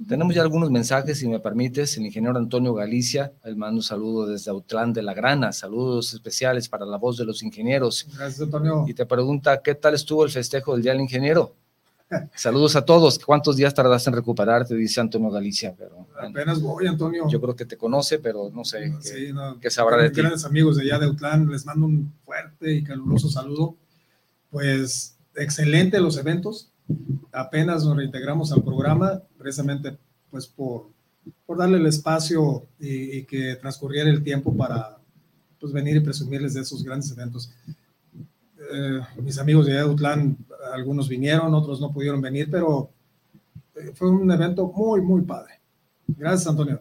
[0.08, 1.98] Tenemos ya algunos mensajes, si me permites.
[1.98, 5.52] El ingeniero Antonio Galicia, él manda un saludo desde Autlán de la Grana.
[5.52, 8.08] Saludos especiales para la voz de los ingenieros.
[8.16, 8.86] Gracias, Antonio.
[8.88, 11.54] Y te pregunta, ¿qué tal estuvo el festejo del Día del Ingeniero?
[12.36, 13.20] Saludos a todos.
[13.20, 14.76] ¿Cuántos días tardaste en recuperarte?
[14.76, 15.74] Dice Antonio Galicia.
[15.78, 17.28] Pero, Apenas voy, Antonio.
[17.30, 20.22] Yo creo que te conoce, pero no sé sí, qué, sabrá de ti.
[20.22, 23.76] Grandes amigos de allá de Autlán, les mando un fuerte y caluroso saludo.
[24.52, 26.72] Pues excelente los eventos
[27.32, 29.98] apenas nos reintegramos al programa, precisamente
[30.32, 30.88] pues por,
[31.46, 34.98] por darle el espacio y, que transcurriera el tiempo para
[35.60, 37.52] pues venir y presumirles de esos grandes eventos.
[38.18, 40.38] Eh, mis amigos de Utlán,
[40.74, 42.90] algunos vinieron, otros no pudieron venir, pero
[43.76, 45.60] eh, fue un evento muy, muy padre.
[46.08, 46.80] Gracias, Antonio.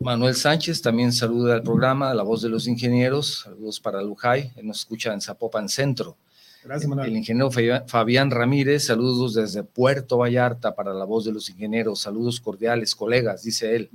[0.00, 3.42] Manuel Sánchez también saluda al programa, La Voz de los Ingenieros.
[3.44, 6.16] Saludos para Lujay, nos escucha en Zapopan Centro.
[6.64, 7.10] Gracias, Manuel.
[7.10, 7.50] El ingeniero
[7.86, 12.00] Fabián Ramírez, saludos desde Puerto Vallarta para la voz de los ingenieros.
[12.00, 13.90] Saludos cordiales, colegas, dice él.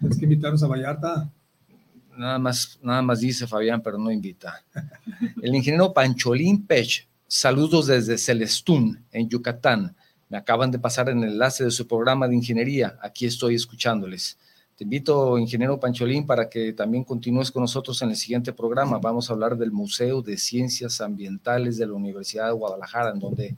[0.00, 1.30] Tienes que invitarnos a Vallarta.
[2.16, 4.64] Nada más, nada más dice Fabián, pero no invita.
[5.40, 9.94] El ingeniero Pancholín Pech, saludos desde Celestún, en Yucatán.
[10.28, 12.98] Me acaban de pasar en el enlace de su programa de ingeniería.
[13.00, 14.36] Aquí estoy escuchándoles.
[14.78, 18.98] Te invito, ingeniero Pancholín, para que también continúes con nosotros en el siguiente programa.
[18.98, 23.56] Vamos a hablar del Museo de Ciencias Ambientales de la Universidad de Guadalajara, en donde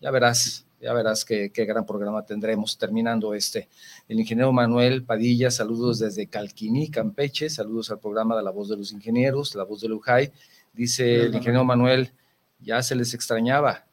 [0.00, 3.68] ya verás, ya verás qué, gran programa tendremos terminando este.
[4.08, 8.78] El ingeniero Manuel Padilla, saludos desde Calquiní, Campeche, saludos al programa de La Voz de
[8.78, 10.32] los Ingenieros, La Voz de Lujay.
[10.72, 12.14] Dice el ingeniero Manuel,
[12.60, 13.84] ya se les extrañaba.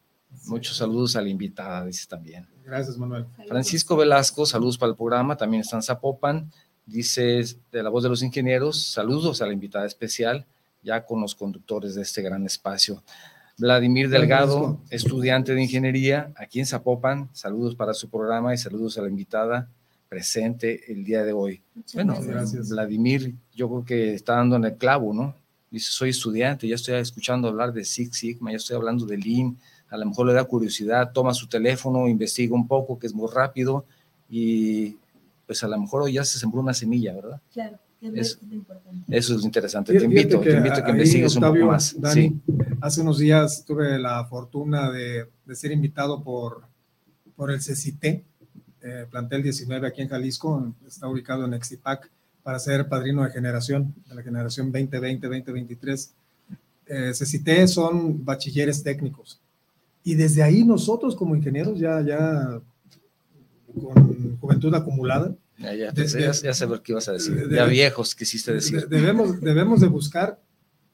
[0.46, 2.48] Muchos saludos a la invitada, dice también.
[2.64, 3.26] Gracias, Manuel.
[3.50, 6.50] Francisco Velasco, saludos para el programa, también está en Zapopan
[6.90, 10.46] dice de la voz de los ingenieros, saludos a la invitada especial,
[10.82, 13.04] ya con los conductores de este gran espacio.
[13.58, 19.02] Vladimir Delgado, estudiante de ingeniería aquí en Zapopan, saludos para su programa y saludos a
[19.02, 19.70] la invitada
[20.08, 21.62] presente el día de hoy.
[21.94, 22.70] bueno, gracias.
[22.70, 25.36] Vladimir, yo creo que está dando en el clavo, ¿no?
[25.70, 29.58] Dice, soy estudiante, ya estoy escuchando hablar de Six Sigma, ya estoy hablando de Lean,
[29.90, 33.30] a lo mejor le da curiosidad, toma su teléfono, investiga un poco, que es muy
[33.32, 33.86] rápido,
[34.30, 34.98] y
[35.50, 37.42] pues a lo mejor hoy ya se sembró una semilla, ¿verdad?
[37.52, 37.80] Claro.
[38.04, 39.18] Eso, es importante.
[39.18, 39.98] eso es interesante.
[39.98, 41.96] Te invito, te invito a que investigues un poco más.
[42.14, 42.40] sí.
[42.80, 46.62] Hace unos días tuve la fortuna de, de ser invitado por,
[47.36, 52.12] por el CCT, eh, plantel 19 aquí en Jalisco, está ubicado en Exipac,
[52.44, 56.12] para ser padrino de generación, de la generación 2020-2023.
[56.86, 59.42] Eh, CCT son bachilleres técnicos.
[60.04, 62.62] Y desde ahí nosotros como ingenieros ya, ya
[63.74, 65.36] con juventud acumulada.
[65.58, 67.50] Ya, ya, ya, sé lo que ibas a decir.
[67.52, 68.88] ya viejos quisiste decir.
[68.88, 70.40] debemos, debemos de buscar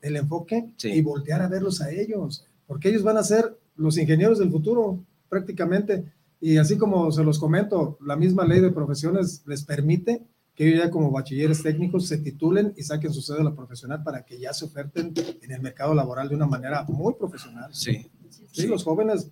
[0.02, 4.40] el enfoque y voltear a verlos a ellos, porque ellos van a ser los ingenieros
[4.40, 6.06] del futuro prácticamente.
[6.42, 10.24] Y así como se los comento, la misma ley de profesiones les permite
[10.56, 14.40] que ellos ya como bachilleres técnicos se titulen y saquen su cédula profesional para que
[14.40, 17.74] ya se oferten en el mercado laboral de una manera muy profesional.
[17.74, 18.10] Sí.
[18.52, 19.32] Sí, los jóvenes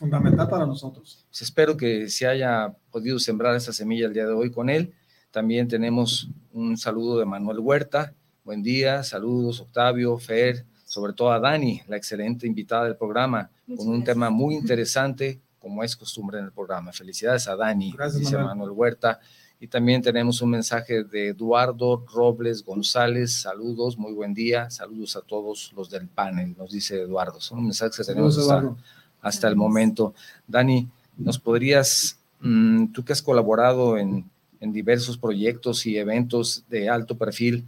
[0.00, 1.26] fundamental para nosotros.
[1.28, 4.94] Pues espero que se haya podido sembrar esa semilla el día de hoy con él.
[5.30, 8.14] También tenemos un saludo de Manuel Huerta.
[8.42, 13.88] Buen día, saludos Octavio, Fer, sobre todo a Dani, la excelente invitada del programa, con
[13.88, 16.92] un tema muy interesante, como es costumbre en el programa.
[16.92, 18.70] Felicidades a Dani, Gracias, dice Manuel.
[18.70, 19.20] Huerta.
[19.62, 23.42] Y también tenemos un mensaje de Eduardo Robles González.
[23.42, 24.70] Saludos, muy buen día.
[24.70, 27.38] Saludos a todos los del panel, nos dice Eduardo.
[27.38, 28.38] Son mensajes que tenemos
[29.20, 30.14] hasta el momento.
[30.46, 34.24] Dani, ¿nos podrías, mm, tú que has colaborado en,
[34.60, 37.66] en diversos proyectos y eventos de alto perfil,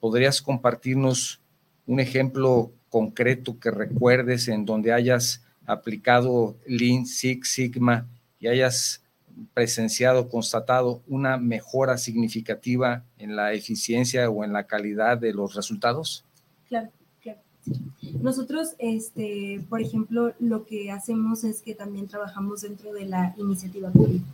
[0.00, 1.40] podrías compartirnos
[1.86, 8.06] un ejemplo concreto que recuerdes en donde hayas aplicado Lean Six Sigma
[8.38, 9.02] y hayas
[9.52, 16.24] presenciado, constatado una mejora significativa en la eficiencia o en la calidad de los resultados?
[16.68, 16.90] Claro.
[18.20, 23.90] Nosotros, este, por ejemplo, lo que hacemos es que también trabajamos dentro de la iniciativa
[23.90, 24.24] pública.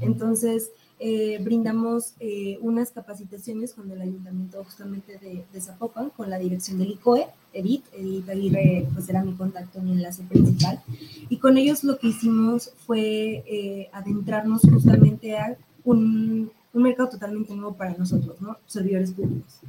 [0.00, 0.70] Entonces,
[1.00, 6.78] eh, brindamos eh, unas capacitaciones con el ayuntamiento justamente de, de, Zapopan, con la dirección
[6.78, 10.80] del ICOE, Edith, Edith Aguirre, pues era mi contacto, mi enlace principal,
[11.28, 17.54] y con ellos lo que hicimos fue eh, adentrarnos justamente a un, un mercado totalmente
[17.54, 18.56] nuevo para nosotros, ¿no?
[18.66, 19.60] Servidores públicos.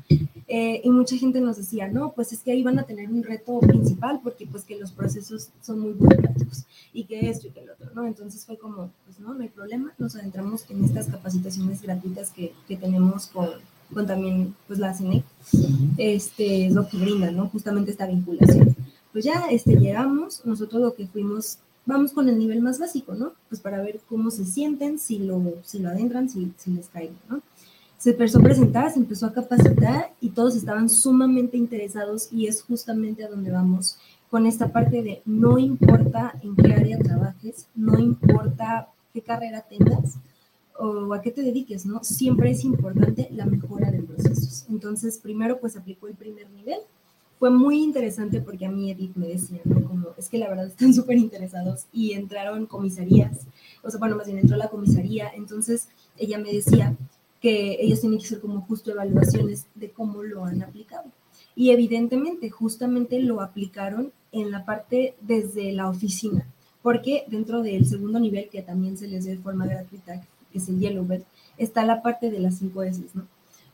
[0.47, 3.23] Eh, y mucha gente nos decía, no, pues es que ahí van a tener un
[3.23, 7.62] reto principal porque pues que los procesos son muy burocráticos y que esto y que
[7.62, 8.05] el otro, ¿no?
[8.05, 12.53] Entonces fue como, pues no, no hay problema, nos adentramos en estas capacitaciones gratuitas que,
[12.67, 13.49] que tenemos con,
[13.91, 15.23] con también pues la CNE,
[15.97, 17.49] este, es lo que brinda, ¿no?
[17.49, 18.75] Justamente esta vinculación.
[19.12, 23.34] Pues ya este, llegamos, nosotros lo que fuimos vamos con el nivel más básico, ¿no?
[23.49, 27.12] Pues para ver cómo se sienten, si lo, si lo adentran, si, si les cae,
[27.29, 27.41] ¿no?
[28.05, 32.61] Se empezó a presentar, se empezó a capacitar y todos estaban sumamente interesados y es
[32.61, 33.97] justamente a donde vamos
[34.29, 40.19] con esta parte de no importa en qué área trabajes, no importa qué carrera tengas
[40.77, 42.03] o a qué te dediques, ¿no?
[42.03, 44.67] Siempre es importante la mejora de procesos.
[44.69, 46.81] Entonces, primero pues aplicó el primer nivel,
[47.39, 49.83] fue muy interesante porque a mí Edith me decía, ¿no?
[49.83, 53.47] Como, es que la verdad están súper interesados y entraron comisarías,
[53.81, 55.87] o sea, bueno, más bien entró la comisaría, entonces
[56.17, 56.95] ella me decía
[57.45, 61.12] que ellos tienen que hacer como justo evaluaciones de cómo lo han aplicado.
[61.55, 66.47] Y evidentemente, justamente lo aplicaron en la parte desde la oficina,
[66.81, 70.67] porque dentro del segundo nivel, que también se les dio de forma gratuita, que es
[70.69, 71.21] el Yellow Bed,
[71.60, 73.27] está la parte de las cinco S, ¿no?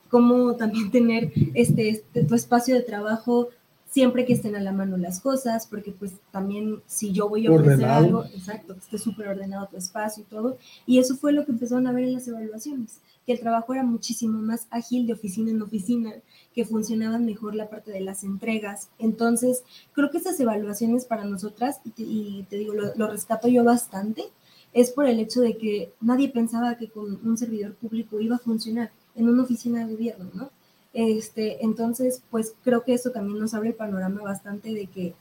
[0.09, 3.47] cómo también tener este, este, tu espacio de trabajo
[3.89, 7.51] siempre que estén a la mano las cosas, porque pues también si yo voy a
[7.51, 11.45] ofrecer algo, exacto, que esté súper ordenado tu espacio y todo, y eso fue lo
[11.45, 15.13] que empezaron a ver en las evaluaciones, que el trabajo era muchísimo más ágil de
[15.13, 16.13] oficina en oficina,
[16.53, 18.89] que funcionaban mejor la parte de las entregas.
[18.99, 24.25] Entonces, creo que esas evaluaciones para nosotras, y te, digo, lo, lo rescato yo bastante,
[24.73, 28.39] es por el hecho de que nadie pensaba que con un servidor público iba a
[28.39, 30.49] funcionar en una oficina de gobierno, ¿no?
[30.93, 35.13] Este, entonces, pues creo que eso también nos abre el panorama bastante de que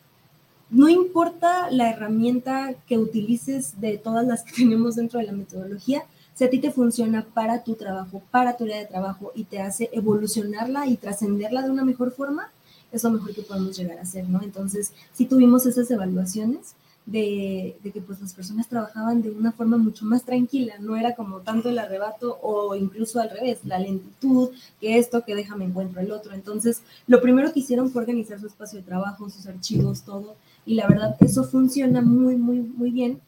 [0.69, 6.05] no importa la herramienta que utilices de todas las que tenemos dentro de la metodología,
[6.41, 9.61] si a ti te funciona para tu trabajo, para tu área de trabajo y te
[9.61, 12.51] hace evolucionarla y trascenderla de una mejor forma,
[12.91, 14.41] es lo mejor que podemos llegar a hacer, ¿no?
[14.43, 20.07] Entonces, si tuvimos esas evaluaciones, de, que pues las personas trabajaban de una forma mucho
[20.07, 24.49] más tranquila, no era como tanto el arrebato o incluso al revés, la lentitud,
[24.81, 26.33] que esto, que déjame encuentro el otro.
[26.33, 30.73] Entonces, lo primero que hicieron fue organizar su espacio de trabajo, sus archivos, todo, y
[30.73, 33.21] la verdad eso funciona muy, muy, muy bien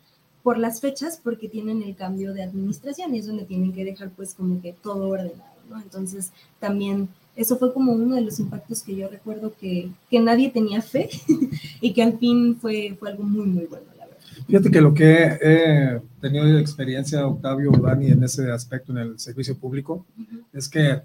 [0.43, 4.11] por las fechas, porque tienen el cambio de administración y es donde tienen que dejar
[4.11, 5.81] pues como que todo ordenado, ¿no?
[5.81, 10.51] Entonces, también eso fue como uno de los impactos que yo recuerdo que, que nadie
[10.51, 11.09] tenía fe
[11.81, 14.19] y que al fin fue, fue algo muy, muy bueno, la verdad.
[14.47, 19.57] Fíjate que lo que he tenido experiencia, Octavio, Dani, en ese aspecto en el servicio
[19.57, 20.05] público,
[20.53, 21.03] es que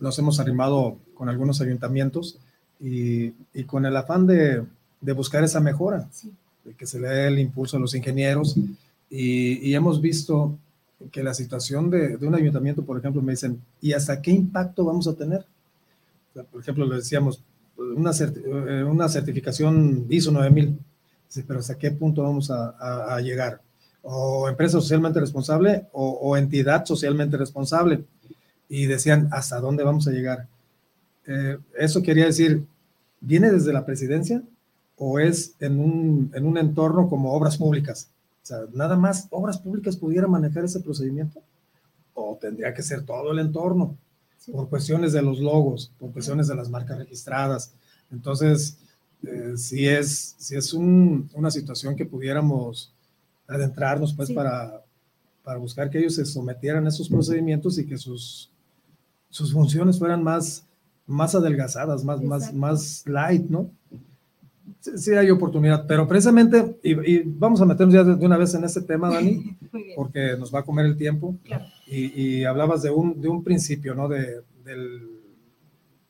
[0.00, 2.38] nos hemos arrimado con algunos ayuntamientos
[2.80, 4.64] y, y con el afán de,
[5.02, 6.08] de buscar esa mejora,
[6.76, 8.56] que se le dé el impulso a los ingenieros
[9.10, 10.58] y, hemos visto
[11.10, 15.06] que la situación de, un ayuntamiento, por ejemplo, me dicen, ¿y hasta qué impacto vamos
[15.06, 15.44] a tener?
[16.50, 17.42] por ejemplo, le decíamos,
[17.76, 20.78] una, eh, una certificación ISO 9000,
[21.46, 23.60] pero ¿hasta qué punto vamos a, llegar?
[24.00, 28.04] O empresa socialmente responsable o, o, entidad socialmente responsable.
[28.68, 30.48] Y decían, ¿hasta dónde vamos a llegar?
[31.26, 32.64] Eh, eso quería decir,
[33.20, 34.42] ¿viene desde la presidencia
[35.04, 38.08] o es en un, en un entorno como obras públicas?
[38.40, 41.42] O sea, nada más obras públicas pudiera manejar ese procedimiento
[42.14, 43.96] o tendría que ser todo el entorno
[44.52, 47.72] por cuestiones de los logos, por cuestiones de las marcas registradas.
[48.12, 48.78] Entonces,
[49.24, 52.94] eh, si es, si es un, una situación que pudiéramos
[53.48, 54.34] adentrarnos pues sí.
[54.34, 54.84] para,
[55.42, 58.52] para buscar que ellos se sometieran a esos procedimientos y que sus,
[59.30, 60.64] sus funciones fueran más,
[61.08, 63.68] más adelgazadas, más, más, más light, ¿no?
[64.82, 68.52] Sí, sí, hay oportunidad, pero precisamente, y, y, vamos a meternos ya de, una vez
[68.54, 69.56] en este tema, Dani,
[69.96, 71.36] porque nos va a comer el tiempo.
[71.44, 71.64] Claro.
[71.86, 74.08] Y, y, hablabas de un, de un principio, ¿no?
[74.08, 75.08] De, del,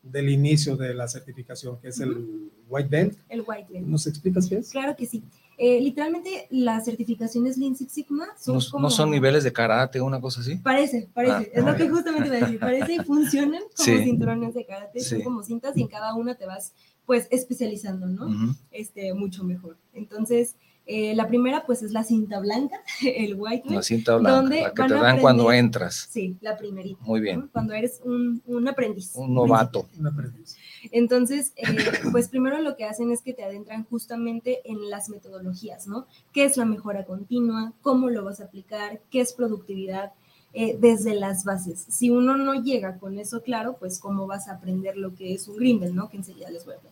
[0.02, 2.06] del inicio de la certificación, que es uh -huh.
[2.06, 3.18] el White Belt.
[3.28, 3.86] El White Belt.
[3.86, 4.70] ¿Nos explicas qué es?
[4.70, 5.22] Claro que sí.
[5.58, 8.82] Eh, literalmente las certificaciones Lean Six Sigma son no, como...
[8.84, 10.56] no son niveles de karate o una cosa así.
[10.56, 11.34] Parece, parece.
[11.34, 12.58] Ah, es lo que justamente iba a decir.
[12.58, 14.02] Parece y funcionan como sí.
[14.02, 15.10] cinturones de karate, sí.
[15.10, 16.72] son como cintas y en cada una te vas
[17.06, 18.26] pues especializando, ¿no?
[18.26, 18.56] Uh -huh.
[18.70, 19.76] Este, mucho mejor.
[19.92, 24.60] Entonces, eh, la primera pues es la cinta blanca, el white La cinta blanca, donde
[24.62, 26.08] la que te dan aprender, cuando entras.
[26.10, 27.00] Sí, la primerita.
[27.04, 27.40] Muy bien.
[27.40, 27.48] ¿no?
[27.52, 29.12] Cuando eres un, un, aprendiz.
[29.14, 29.88] Un novato.
[29.98, 30.56] Un aprendiz.
[30.90, 31.64] Entonces, eh,
[32.10, 36.06] pues primero lo que hacen es que te adentran justamente en las metodologías, ¿no?
[36.32, 37.72] ¿Qué es la mejora continua?
[37.80, 39.00] ¿Cómo lo vas a aplicar?
[39.10, 40.12] ¿Qué es productividad?
[40.54, 41.86] eh, desde las bases.
[41.88, 45.48] Si uno no llega con eso claro, pues cómo vas a aprender lo que es
[45.48, 46.10] un Greenbelt, ¿no?
[46.10, 46.91] Que enseguida les voy a.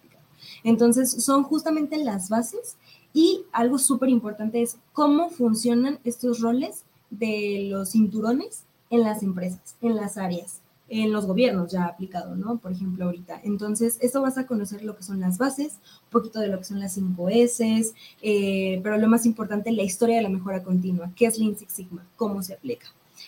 [0.64, 2.76] Entonces, son justamente las bases
[3.12, 9.76] y algo súper importante es cómo funcionan estos roles de los cinturones en las empresas,
[9.80, 12.58] en las áreas, en los gobiernos ya aplicado, ¿no?
[12.58, 13.40] Por ejemplo, ahorita.
[13.44, 16.64] Entonces, esto vas a conocer lo que son las bases, un poquito de lo que
[16.64, 17.92] son las 5 S,
[18.22, 21.72] eh, pero lo más importante, la historia de la mejora continua, qué es Lean Six
[21.72, 22.86] Sigma, cómo se aplica.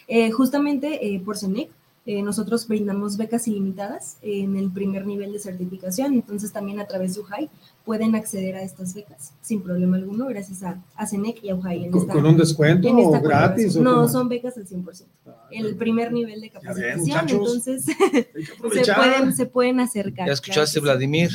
[0.08, 1.70] Eh, justamente eh, por CENEC,
[2.04, 7.14] eh, nosotros brindamos becas ilimitadas en el primer nivel de certificación, entonces también a través
[7.14, 7.48] de UJAI
[7.84, 11.90] pueden acceder a estas becas sin problema alguno, gracias a, a CENEC y a UJAI.
[11.90, 13.76] ¿Con, ¿Con, un descuento o gratis?
[13.76, 15.04] O no, son becas al 100%.
[15.26, 17.84] Ah, el primer nivel de capacitación, entonces
[18.72, 20.26] se, pueden, se pueden acercar.
[20.26, 21.30] Ya escuchaste, Vladimir,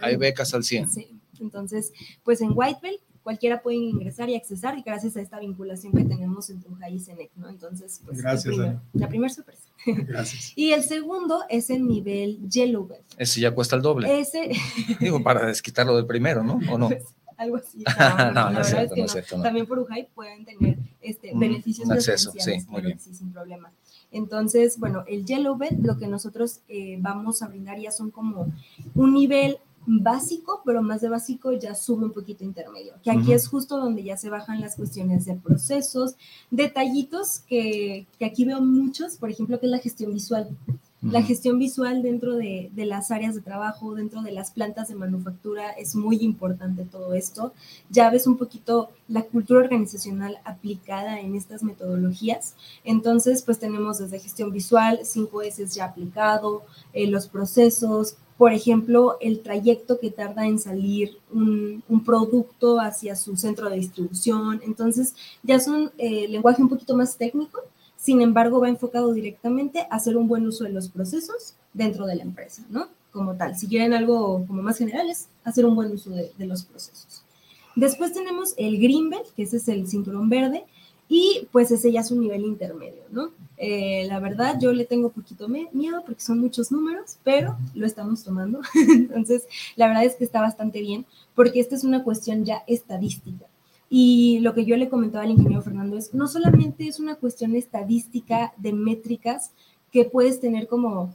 [0.00, 0.90] hay becas al 100.
[0.90, 1.06] Sí,
[1.38, 1.92] entonces,
[2.24, 6.68] pues en Whitebell cualquiera puede ingresar y accesar gracias a esta vinculación que tenemos entre
[6.68, 7.48] UJAI y CENEC, ¿no?
[7.48, 8.56] Entonces, pues, gracias,
[8.92, 9.67] la primera sorpresa.
[9.86, 10.52] Gracias.
[10.56, 13.04] y el segundo es el nivel Yellow Belt.
[13.16, 14.20] Ese ya cuesta el doble.
[14.20, 14.50] Ese...
[15.00, 16.58] Digo, para desquitarlo del primero, ¿no?
[16.70, 16.88] ¿O no?
[16.88, 17.04] Pues,
[17.38, 17.84] algo así.
[17.98, 21.38] No, no, no, es cierto, no, es cierto, También por UJAI pueden tener este, mm,
[21.38, 22.98] beneficios un acceso, sí, muy bien.
[22.98, 23.72] Sí, sin problema.
[24.10, 28.52] Entonces, bueno, el Yellow Belt, lo que nosotros eh, vamos a brindar ya son como
[28.94, 29.58] un nivel
[29.88, 34.04] básico, pero más de básico ya sube un poquito intermedio, que aquí es justo donde
[34.04, 36.14] ya se bajan las cuestiones de procesos,
[36.50, 40.48] detallitos que, que aquí veo muchos, por ejemplo, que es la gestión visual.
[41.00, 44.96] La gestión visual dentro de, de, las áreas de trabajo, dentro de las plantas de
[44.96, 47.52] manufactura, es muy importante todo esto.
[47.88, 52.56] Ya ves un poquito la cultura organizacional aplicada en estas metodologías.
[52.82, 59.40] Entonces, pues tenemos desde gestión visual, 5S ya aplicado, eh, los procesos, por ejemplo, el
[59.40, 64.60] trayecto que tarda en salir un, producto hacia su centro de distribución.
[64.64, 67.62] Entonces, ya es un eh, lenguaje un poquito más técnico,
[67.98, 72.14] sin embargo, va enfocado directamente a hacer un buen uso de los procesos dentro de
[72.14, 72.86] la empresa, ¿no?
[73.12, 73.56] Como tal.
[73.56, 77.22] Si quieren algo como más general, es hacer un buen uso de, los procesos.
[77.74, 80.64] Después tenemos el Green Belt, que ese es el cinturón verde,
[81.08, 83.30] y pues ese ya es un nivel intermedio, ¿no?
[83.56, 88.22] Eh, la verdad, yo le tengo poquito miedo porque son muchos números, pero lo estamos
[88.22, 88.60] tomando.
[88.74, 93.46] Entonces, la verdad es que está bastante bien porque esta es una cuestión ya estadística.
[93.90, 97.56] Y lo que yo le comentaba al ingeniero Fernando es, no solamente es una cuestión
[97.56, 99.52] estadística de métricas
[99.90, 101.14] que puedes tener como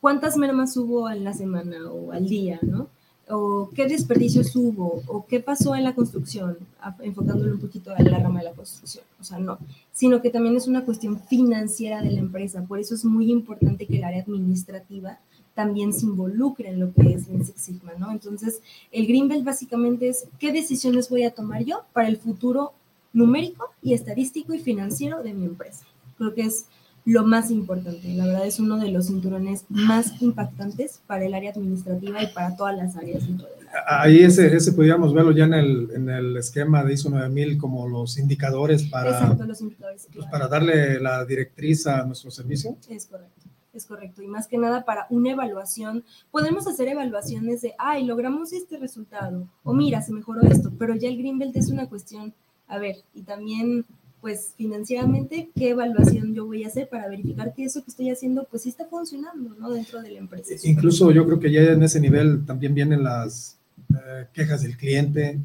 [0.00, 2.88] cuántas mermas hubo en la semana o al día, ¿no?
[3.30, 6.58] o qué desperdicios hubo, o qué pasó en la construcción,
[7.00, 9.58] enfocándolo un poquito a la rama de la construcción, o sea, no,
[9.92, 13.86] sino que también es una cuestión financiera de la empresa, por eso es muy importante
[13.86, 15.18] que el área administrativa
[15.60, 18.10] también se involucre en lo que es el Six Sigma, ¿no?
[18.10, 22.72] Entonces, el Green Belt básicamente es qué decisiones voy a tomar yo para el futuro
[23.12, 25.84] numérico y estadístico y financiero de mi empresa.
[26.16, 26.64] Creo que es
[27.04, 28.08] lo más importante.
[28.14, 32.56] La verdad es uno de los cinturones más impactantes para el área administrativa y para
[32.56, 36.08] todas las áreas dentro de la Ahí ese, ese podríamos verlo ya en el, en
[36.08, 40.98] el esquema de ISO 9000 como los indicadores para, Exacto, los indicadores, pues para darle
[41.00, 42.78] la directriz a nuestro servicio.
[42.88, 43.49] Es correcto.
[43.86, 44.22] Correcto.
[44.22, 49.48] Y más que nada para una evaluación, podemos hacer evaluaciones de, ay, logramos este resultado,
[49.62, 52.34] o mira, se mejoró esto, pero ya el Greenbelt es una cuestión,
[52.68, 53.84] a ver, y también
[54.20, 58.46] pues financieramente, qué evaluación yo voy a hacer para verificar que eso que estoy haciendo,
[58.50, 59.70] pues está funcionando, ¿no?
[59.70, 60.54] Dentro de la empresa.
[60.64, 63.58] Incluso yo creo que ya en ese nivel también vienen las
[63.94, 65.40] eh, quejas del cliente,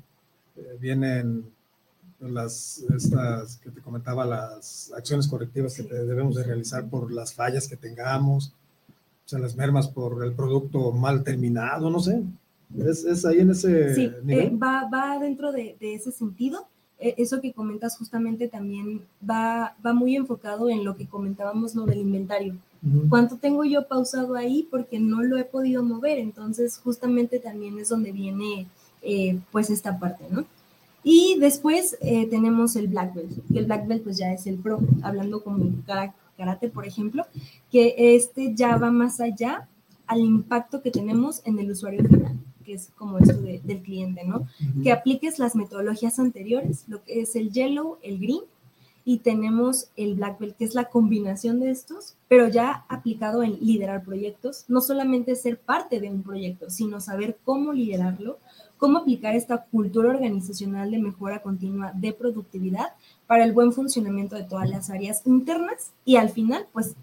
[0.57, 1.45] eh, vienen
[2.29, 7.67] las, estas que te comentaba, las acciones correctivas que debemos de realizar por las fallas
[7.67, 8.53] que tengamos,
[9.25, 12.23] o sea, las mermas por el producto mal terminado, no sé.
[12.77, 14.47] ¿Es, es ahí en ese sí, nivel?
[14.47, 16.67] Eh, va, va dentro de, de ese sentido
[16.97, 21.85] e, eso que comentas justamente también va, va muy enfocado en lo que comentábamos, lo
[21.85, 22.55] del inventario.
[23.09, 24.67] ¿Cuánto tengo yo pausado ahí?
[24.69, 26.19] Porque no lo he podido mover.
[26.19, 28.67] Entonces, justamente también es donde viene
[29.01, 30.45] eh, pues esta parte, ¿no?
[31.07, 34.57] Y después eh, tenemos el Black Belt, que el Black Belt pues ya es el
[34.57, 35.63] pro, hablando como
[36.35, 37.23] karate, por ejemplo,
[37.71, 39.67] que este ya va más allá
[40.07, 44.47] al impacto que tenemos en el usuario final que es como esto del cliente, ¿no?
[44.81, 48.41] Que apliques las metodologías anteriores, lo que es el yellow, el green,
[49.07, 53.59] y tenemos el black belt, que es la combinación de estos, pero ya aplicado en
[53.61, 58.39] liderar proyectos, no solamente ser parte de un proyecto, sino saber cómo liderarlo,
[58.77, 62.87] cómo aplicar esta cultura organizacional de mejora continua de productividad
[63.27, 66.95] para el buen funcionamiento de todas las áreas internas y al final, pues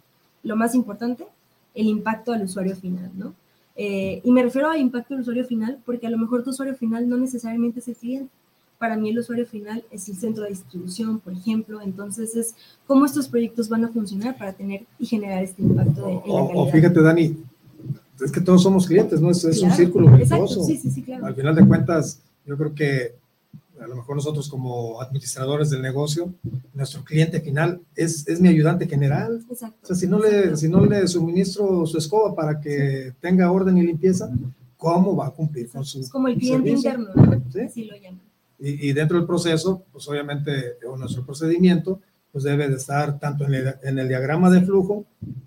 [0.43, 1.27] lo más importante,
[1.75, 3.35] el impacto al usuario final, ¿no?
[3.75, 6.75] Eh, y me refiero a impacto del usuario final porque a lo mejor tu usuario
[6.75, 8.31] final no necesariamente es el cliente.
[8.79, 11.81] para mí el usuario final es el centro de distribución, por ejemplo.
[11.81, 12.55] Entonces es
[12.87, 16.43] cómo estos proyectos van a funcionar para tener y generar este impacto en la.
[16.43, 17.37] O, fíjate, Dani,
[18.25, 19.31] es que todos somos clientes, ¿no?
[19.31, 20.65] Es, un círculo virtuoso.
[20.65, 21.27] Sí, sí, sí, claro.
[21.27, 23.15] Al final de cuentas, yo creo que
[23.81, 26.33] a lo mejor nosotros como administradores del negocio,
[26.73, 29.45] nuestro cliente final es, es mi ayudante general.
[29.51, 29.79] Exacto.
[29.83, 33.77] O sea, si no, le, si no le suministro su escoba para que tenga orden
[33.79, 34.31] y limpieza,
[34.77, 37.43] ¿cómo va a cumplir con su Es como el cliente interno, ¿no?
[37.53, 37.61] ¿Sí?
[37.61, 38.21] Así lo llaman.
[38.59, 42.01] Y, y, dentro del proceso, pues obviamente nuestro procedimiento
[42.33, 45.05] pues debe de estar tanto en el, en el diagrama de flujo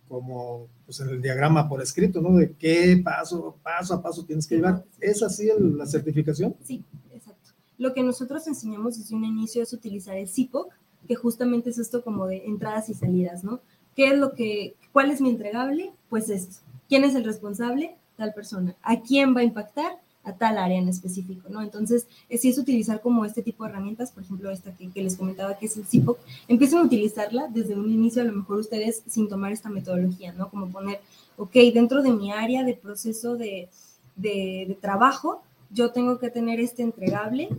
[0.07, 2.35] como pues en el diagrama por escrito, ¿no?
[2.35, 4.83] De qué paso, paso a paso tienes que llevar.
[4.99, 6.55] ¿Es así la certificación?
[6.63, 7.51] Sí, exacto.
[7.77, 10.71] Lo que nosotros enseñamos desde un inicio es utilizar el CIPOC,
[11.07, 13.61] que justamente es esto como de entradas y salidas, ¿no?
[13.95, 15.91] ¿Qué es lo que, cuál es mi entregable?
[16.09, 16.57] Pues esto.
[16.87, 17.95] ¿Quién es el responsable?
[18.15, 18.75] Tal persona.
[18.83, 19.99] ¿A quién va a impactar?
[20.25, 21.61] A tal área en específico, ¿no?
[21.61, 25.57] Entonces, si es utilizar como este tipo de herramientas, por ejemplo, esta que, les comentaba
[25.57, 26.17] que es el CIPOC,
[26.47, 30.49] empiecen a utilizarla desde un inicio, a lo mejor ustedes sin tomar esta metodología, ¿no?
[30.49, 30.99] Como poner,
[31.37, 33.69] ok, dentro de mi área de proceso de,
[34.15, 37.49] de, de trabajo, yo tengo que tener este entregable,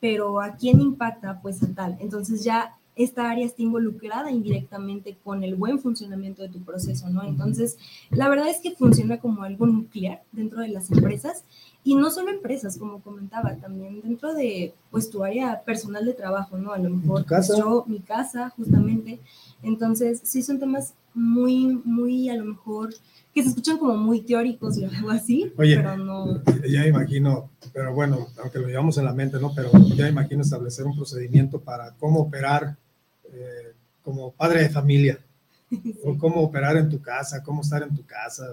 [0.00, 1.40] pero ¿a quién impacta?
[1.42, 1.96] Pues a tal.
[2.00, 7.22] Entonces ya esta área está involucrada indirectamente con el buen funcionamiento de tu proceso, ¿no?
[7.22, 7.76] Entonces,
[8.10, 11.44] la verdad es que funciona como algo nuclear dentro de las empresas
[11.86, 16.58] y no solo empresas, como comentaba, también dentro de pues tu área personal de trabajo,
[16.58, 16.72] ¿no?
[16.72, 17.56] A lo mejor casa?
[17.56, 19.20] yo, mi casa, justamente.
[19.62, 22.92] Entonces, sí son temas muy, muy a lo mejor
[23.32, 26.42] que se escuchan como muy teóricos y algo así, Oye, pero no.
[26.68, 29.54] Ya imagino, pero bueno, aunque lo llevamos en la mente, ¿no?
[29.54, 32.76] Pero ya imagino establecer un procedimiento para cómo operar
[33.32, 35.20] eh, como padre de familia,
[35.70, 35.94] sí.
[36.04, 38.44] o cómo operar en tu casa, cómo estar en tu casa,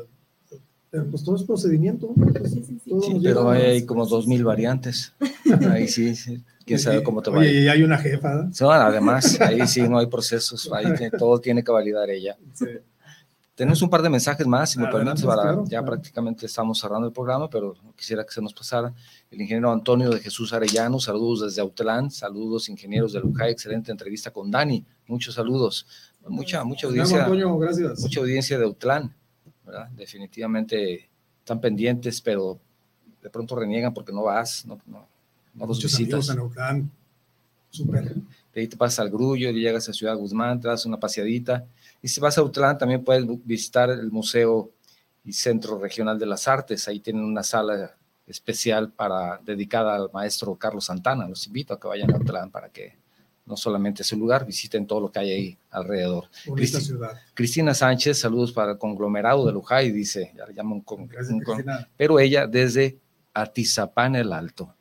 [0.93, 2.13] pero pues todo es procedimiento.
[2.15, 2.91] Pues, sí, sí, sí.
[3.01, 5.11] Sí, pero hay como dos mil variantes.
[5.71, 6.43] Ahí sí, sí.
[6.67, 7.39] quién sabe cómo te va.
[7.39, 8.35] Oye, y hay una jefa.
[8.35, 8.53] ¿no?
[8.53, 10.85] So, además, ahí sí no hay procesos, ahí
[11.17, 12.37] todo tiene que validar ella.
[12.53, 12.67] Sí.
[13.55, 15.85] Tenemos un par de mensajes más, si me permites, para, claro, ya claro.
[15.87, 18.93] prácticamente estamos cerrando el programa, pero quisiera que se nos pasara.
[19.31, 24.29] El ingeniero Antonio de Jesús Arellano, saludos desde Autlán, saludos ingenieros de Lujay, excelente entrevista
[24.29, 25.87] con Dani, muchos saludos,
[26.27, 27.99] mucha, mucha audiencia, Antonio, gracias.
[27.99, 29.13] mucha audiencia de Autlán,
[29.73, 29.89] ¿verdad?
[29.95, 31.09] Definitivamente
[31.39, 32.59] están pendientes, pero
[33.21, 35.07] de pronto reniegan porque no vas, no, no,
[35.53, 36.29] no los visitas.
[36.29, 36.91] en Autlán.
[37.69, 38.13] Súper.
[38.53, 41.65] De ahí te pasas al Grullo, y llegas a Ciudad Guzmán, te das una paseadita.
[42.01, 44.71] Y si vas a Autlán, también puedes visitar el Museo
[45.25, 46.87] y Centro Regional de las Artes.
[46.87, 47.95] Ahí tienen una sala
[48.27, 51.27] especial para, dedicada al maestro Carlos Santana.
[51.27, 52.95] Los invito a que vayan a Autlán para que
[53.45, 56.29] no solamente ese lugar, visiten todo lo que hay ahí alrededor.
[56.45, 57.11] Cristi- ciudad.
[57.33, 61.41] Cristina Sánchez, saludos para el conglomerado de Lujay, dice, ya le llaman con, Gracias, un
[61.41, 61.63] con-
[61.97, 62.97] pero ella desde
[63.33, 64.73] Atizapán el Alto.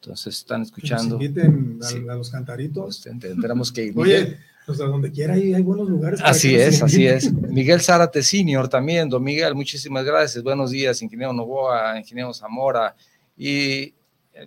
[0.00, 1.14] Entonces están Que nos escuchando.
[1.16, 1.96] inviten a, Sí.
[2.08, 3.00] a los cantaritos.
[3.04, 3.94] Pues, tendremos que ir.
[3.96, 6.20] Oye, pues a donde quiera hay, hay buenos lugares.
[6.22, 7.32] Así es, así es.
[7.32, 10.42] Miguel Zárate Senior también, don Miguel, muchísimas gracias.
[10.42, 12.94] Buenos días, ingeniero Novoa, ingeniero Zamora.
[13.36, 13.92] Y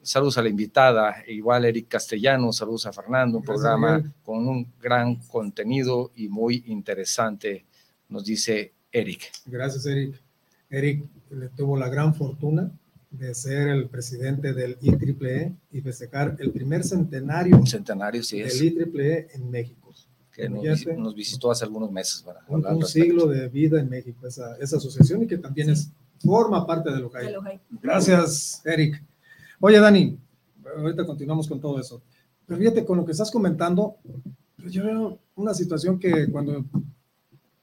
[0.03, 4.13] saludos a la invitada, igual Eric Castellano, saludos a Fernando, un Gracias, programa Miguel.
[4.23, 7.65] con un gran contenido y muy interesante,
[8.09, 9.31] nos dice Eric.
[9.45, 10.21] Gracias, Eric.
[10.69, 12.71] Eric le tuvo la gran fortuna
[13.09, 18.59] de ser el presidente del IEEE y festejar el primer centenario Un centenario, sí es,
[18.59, 19.93] del IEEE en México.
[20.31, 24.27] que nos, nos visitó hace algunos meses para Un, un siglo de vida en México,
[24.27, 27.35] esa, esa asociación y que también es, forma parte de lo que hay.
[27.81, 29.01] Gracias, Eric.
[29.59, 30.17] Oye, Dani,
[30.77, 32.01] ahorita continuamos con todo eso.
[32.45, 33.97] Pero fíjate, con lo que estás comentando,
[34.55, 36.63] pues yo veo una situación que cuando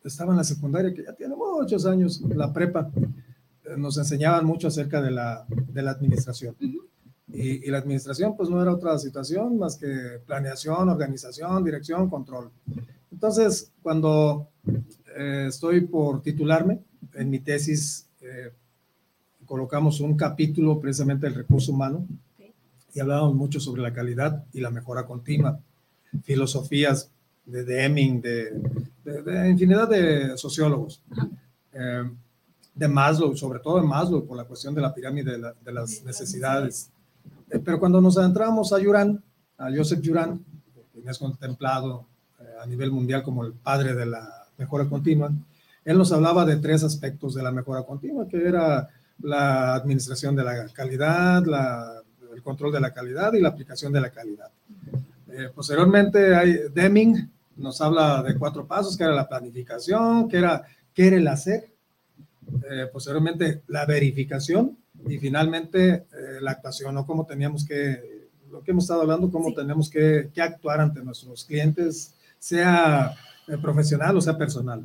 [0.02, 2.90] estaba en la secundaria, que ya tiene muchos años, la prepa,
[3.64, 6.56] eh, nos enseñaban mucho acerca de la, de la administración.
[7.28, 12.50] Y, y la administración, pues no era otra situación más que planeación, organización, dirección, control.
[13.10, 14.48] Entonces, cuando
[15.16, 16.80] eh, estoy por titularme,
[17.14, 18.52] en mi tesis eh,
[19.46, 22.06] colocamos un capítulo precisamente del recurso humano
[22.94, 25.58] y hablábamos mucho sobre la calidad y la mejora continua,
[26.22, 27.10] filosofías
[27.44, 28.52] de Deming, de,
[29.04, 31.00] de, de infinidad de sociólogos,
[31.72, 32.04] eh,
[32.74, 35.72] de Maslow, sobre todo de Maslow, por la cuestión de la pirámide de, la- de
[35.72, 36.90] las necesidades.
[37.50, 39.22] Eh, pero cuando nos adentramos a Yuran,
[39.58, 40.40] a Joseph Yuran,
[40.92, 42.06] quien es contemplado
[42.40, 45.30] eh, a nivel mundial como el padre de la mejora continua,
[45.84, 48.88] él nos hablaba de tres aspectos de la mejora continua, que era
[49.22, 52.02] la administración de la calidad, la-
[52.34, 54.50] el control de la calidad y la aplicación de la calidad.
[55.28, 60.62] Eh, posteriormente, hay, Deming nos habla de cuatro pasos, que era la planificación, que era,
[60.92, 61.70] qué era el hacer,
[62.70, 66.04] eh, posteriormente la verificación y finalmente eh,
[66.40, 70.40] la actuación, o cómo teníamos que lo que hemos estado hablando, cómo tenemos que, que,
[70.40, 73.14] actuar ante nuestros clientes, sea
[73.60, 74.82] profesional o sea personal.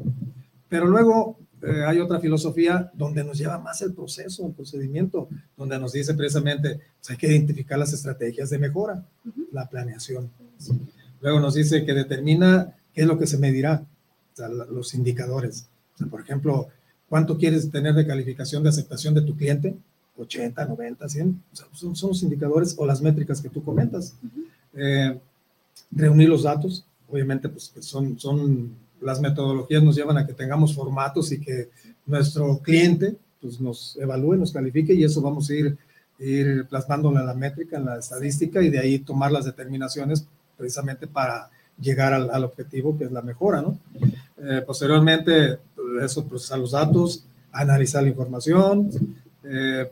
[0.68, 5.78] Pero luego eh, hay otra filosofía donde nos lleva más el proceso, el procedimiento, donde
[5.80, 9.04] nos dice precisamente, pues hay que identificar las estrategias de mejora,
[9.52, 10.30] la planeación.
[11.22, 13.84] Luego nos dice que determina qué es lo que se medirá,
[14.34, 15.68] o sea, los indicadores.
[15.96, 16.70] O sea, por ejemplo,
[17.10, 19.76] ¿cuánto quieres tener de calificación de aceptación de tu cliente?
[20.18, 21.44] 80, 90, 100.
[21.52, 24.16] O sea, son, son, los indicadores o las métricas que tú comentas.
[24.74, 25.18] Eh,
[25.92, 28.72] reunir los datos, obviamente, pues son, son
[29.02, 31.70] las metodologías nos llevan a que tengamos formatos y que
[32.06, 35.78] nuestro cliente pues, nos evalúe, nos califique y eso vamos a ir,
[36.20, 40.26] ir plasmándolo en la métrica, en la estadística y de ahí tomar las determinaciones
[40.58, 43.78] precisamente para llegar al, al objetivo que es la mejora, ¿no?
[44.42, 45.60] Eh, posteriormente,
[46.02, 48.90] eso, procesar los datos, analizar la información,
[49.44, 49.90] eh,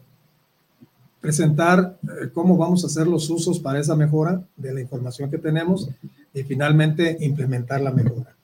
[1.20, 5.38] presentar eh, cómo vamos a hacer los usos para esa mejora de la información que
[5.38, 5.90] tenemos
[6.34, 8.37] y finalmente implementar la mejora.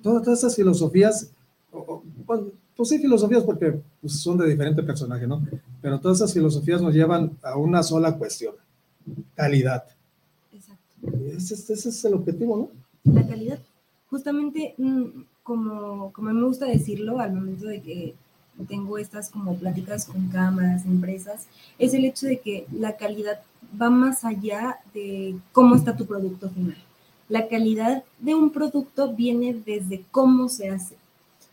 [0.00, 1.30] Todas, todas esas filosofías,
[2.26, 2.40] pues,
[2.76, 5.46] pues, sí, filosofías porque pues, son de diferente personaje, ¿no?
[5.80, 8.54] Pero todas esas filosofías nos llevan a una sola cuestión,
[9.34, 9.84] calidad.
[10.52, 11.08] Exacto.
[11.36, 12.56] Ese, ese es el objetivo,
[13.04, 13.12] ¿no?
[13.12, 13.58] La calidad.
[14.08, 15.04] Justamente, mm,
[15.42, 18.14] como, como me gusta decirlo, al momento de que
[18.68, 21.46] tengo estas como pláticas con cámaras, empresas,
[21.78, 23.40] es el hecho de que la calidad
[23.80, 26.76] va más allá de cómo está tu producto final.
[27.32, 30.96] La calidad de un producto viene desde cómo se hace.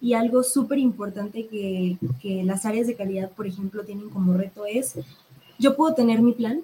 [0.01, 4.65] Y algo súper importante que, que, las áreas de calidad, por ejemplo, tienen como reto
[4.65, 4.95] es,
[5.57, 6.59] yo puedo tener mi plan,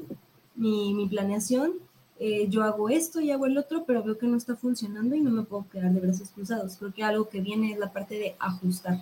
[0.53, 1.76] mi, mi planeación,
[2.20, 5.22] eh, yo hago esto y hago el otro, pero veo que no está funcionando y
[5.22, 6.76] no me puedo quedar de brazos cruzados.
[6.76, 9.01] Creo que algo que viene es la parte de ajustar.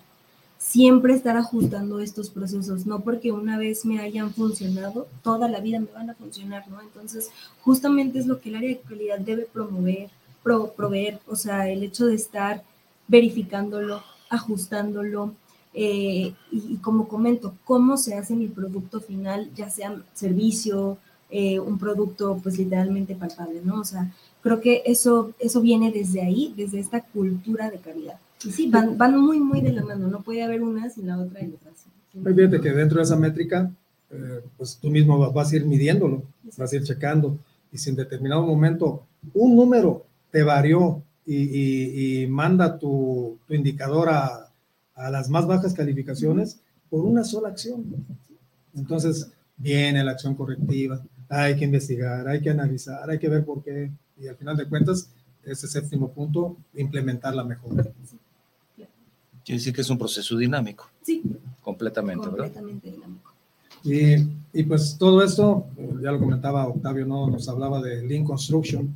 [0.63, 5.79] Siempre estar ajustando estos procesos, no porque una vez me hayan funcionado, toda la vida
[5.79, 6.81] me van a funcionar, ¿no?
[6.81, 7.29] Entonces,
[7.61, 10.09] justamente es lo que el área de calidad debe promover,
[10.41, 12.63] proveer, o sea, el hecho de estar
[13.07, 15.33] verificándolo, ajustándolo,
[15.73, 20.97] eh, y, como comento, cómo se hace mi producto final, ya sea servicio,
[21.29, 23.81] eh, un producto pues literalmente palpable, ¿no?
[23.81, 24.11] O sea,
[24.41, 28.17] creo que eso, eso viene desde ahí, desde esta cultura de calidad.
[28.45, 31.17] Y sí, van, van muy, muy de la mano, no puede haber una sin la
[31.17, 31.71] otra y otra.
[32.11, 33.71] Fíjate que dentro de esa métrica,
[34.11, 36.23] eh, pues tú mismo vas a ir midiéndolo,
[36.57, 37.37] vas a ir checando,
[37.71, 44.09] y si en determinado momento un número te varió y, y, manda tu, tu indicador
[44.09, 44.49] a,
[44.95, 47.85] a, las más bajas calificaciones por una sola acción.
[48.75, 53.63] Entonces viene la acción correctiva, hay que investigar, hay que analizar, hay que ver por
[53.63, 53.89] qué.
[54.19, 55.09] Y al final de cuentas,
[55.43, 57.85] ese séptimo punto, implementar la mejora.
[59.43, 60.89] Quiere decir que es un proceso dinámico.
[61.01, 61.21] Sí.
[61.61, 63.33] Completamente, Completamente dinámico.
[63.83, 64.15] Y,
[64.53, 65.67] y, pues todo esto,
[66.01, 67.29] ya lo comentaba Octavio, ¿no?
[67.29, 68.95] nos hablaba de Lean Construction,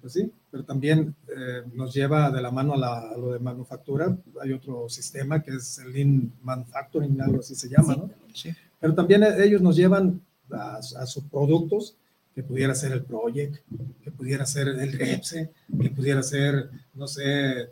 [0.00, 3.38] pues sí, pero también eh, nos lleva de la mano a, la, a, lo de
[3.38, 4.16] manufactura.
[4.40, 8.10] Hay otro sistema que es el Lean Manufacturing, algo así se llama, ¿no?
[8.32, 8.50] Sí.
[8.80, 11.96] Pero también ellos nos llevan a, a sus productos,
[12.34, 13.56] que pudiera ser el Project,
[14.00, 15.50] que pudiera ser el REPSE,
[15.82, 17.70] que pudiera ser, no sé,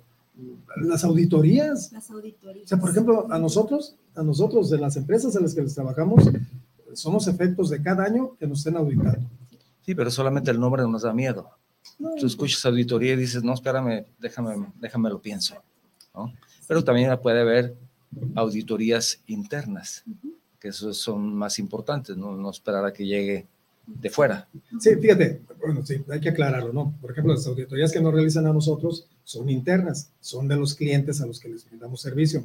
[0.76, 1.93] las auditorías.
[1.93, 2.64] Las auditorías.
[2.64, 5.74] O sea, por ejemplo, a nosotros, a nosotros de las empresas a las que les
[5.74, 6.28] trabajamos,
[6.93, 9.28] somos efectos de cada año que nos estén auditando.
[9.82, 11.51] Sí, pero solamente el nombre nos da miedo.
[11.99, 12.11] No.
[12.18, 15.55] Tú escuchas auditoría y dices, no, espérame, déjame, déjame lo pienso.
[16.14, 16.32] ¿no?
[16.66, 17.76] Pero también puede haber
[18.34, 20.05] auditorías internas.
[20.59, 23.47] Que esos son más importantes, no, no esperar a que llegue
[23.87, 24.49] de fuera.
[24.80, 26.95] Sí, fíjate, bueno, sí, hay que aclararlo, ¿no?
[27.01, 31.20] Por ejemplo, las auditorías que nos realizan a nosotros son internas, son de los clientes
[31.20, 32.45] a los que les brindamos servicio.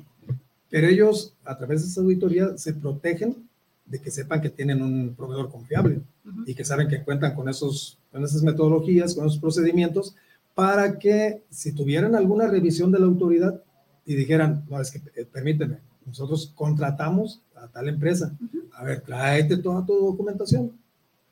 [0.70, 3.50] Pero ellos, a través de esa auditoría, se protegen
[3.86, 6.44] de que sepan que tienen un proveedor confiable uh -huh.
[6.48, 10.16] y que saben que cuentan con, esos, con esas metodologías, con esos procedimientos,
[10.56, 13.62] para que si tuvieran alguna revisión de la autoridad
[14.06, 18.34] y dijeran, no, es que eh, permíteme, nosotros contratamos a tal empresa.
[18.39, 18.70] Uh -huh.
[18.74, 20.72] A ver, tráete toda tu documentación,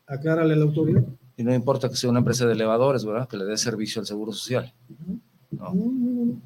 [0.09, 1.03] aclárale a la autoridad.
[1.37, 3.27] Y no importa que sea una empresa de elevadores, ¿verdad?
[3.27, 4.73] Que le dé servicio al Seguro Social.
[4.89, 5.19] Uh -huh.
[5.51, 5.73] no.
[5.73, 6.41] No,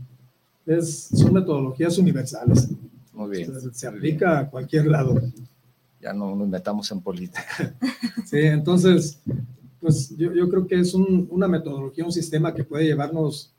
[0.65, 2.69] es, son metodologías universales.
[3.13, 3.59] Muy bien.
[3.59, 4.45] Se, se aplica bien.
[4.45, 5.21] a cualquier lado.
[6.01, 7.75] Ya no nos metamos en política.
[8.25, 9.19] sí, entonces,
[9.79, 13.53] pues yo, yo creo que es un, una metodología, un sistema que puede llevarnos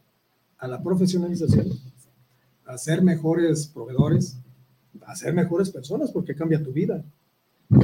[0.59, 1.69] a la profesionalización,
[2.65, 4.39] a ser mejores proveedores,
[5.07, 7.05] a ser mejores personas porque cambia tu vida.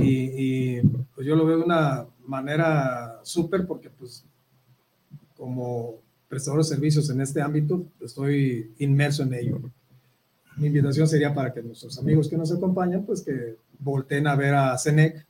[0.01, 0.81] Y, y
[1.15, 4.25] pues yo lo veo de una manera súper porque pues
[5.37, 5.97] como
[6.29, 9.61] prestador de servicios en este ámbito estoy inmerso en ello.
[10.57, 14.55] Mi invitación sería para que nuestros amigos que nos acompañan pues que volteen a ver
[14.55, 15.27] a CENEC,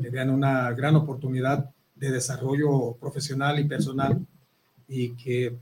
[0.00, 4.24] que vean una gran oportunidad de desarrollo profesional y personal
[4.88, 5.56] y que,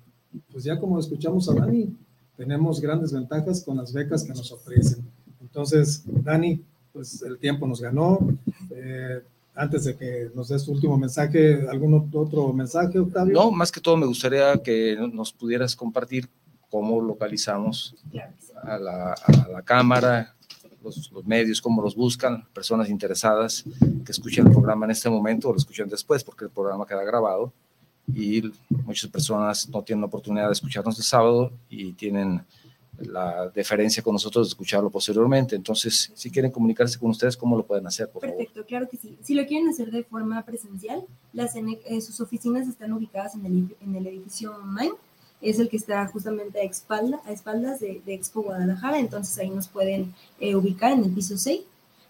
[0.52, 1.96] pues ya como escuchamos a Dani,
[2.36, 5.04] tenemos grandes ventajas con las becas que nos ofrecen.
[5.40, 6.62] Entonces, Dani,
[6.96, 8.18] pues el tiempo nos ganó.
[8.70, 9.22] Eh,
[9.54, 13.34] antes de que nos des tu último mensaje, ¿algún otro mensaje, Octavio?
[13.34, 16.26] No, más que todo me gustaría que nos pudieras compartir
[16.70, 17.94] cómo localizamos
[18.62, 20.34] a la, a la Cámara,
[20.82, 23.64] los, los, medios, cómo los buscan, personas interesadas
[24.04, 27.04] que escuchen el programa en este momento o lo escuchen después, porque el programa queda
[27.04, 27.52] grabado
[28.14, 28.42] y
[28.84, 32.42] muchas personas no tienen la oportunidad de escucharnos el sábado y tienen
[32.98, 35.56] la deferencia con nosotros de escucharlo posteriormente.
[35.56, 38.08] Entonces, si quieren comunicarse con ustedes, ¿cómo lo pueden hacer?
[38.08, 39.16] Perfecto, claro que sí.
[39.22, 43.96] Si lo quieren hacer de forma presencial, eh, sus oficinas están ubicadas en el, en
[43.96, 44.92] el edificio Main,
[45.40, 49.50] es el que está justamente a, espalda, a espaldas de, de Expo Guadalajara, entonces ahí
[49.50, 51.60] nos pueden eh, ubicar en el piso 6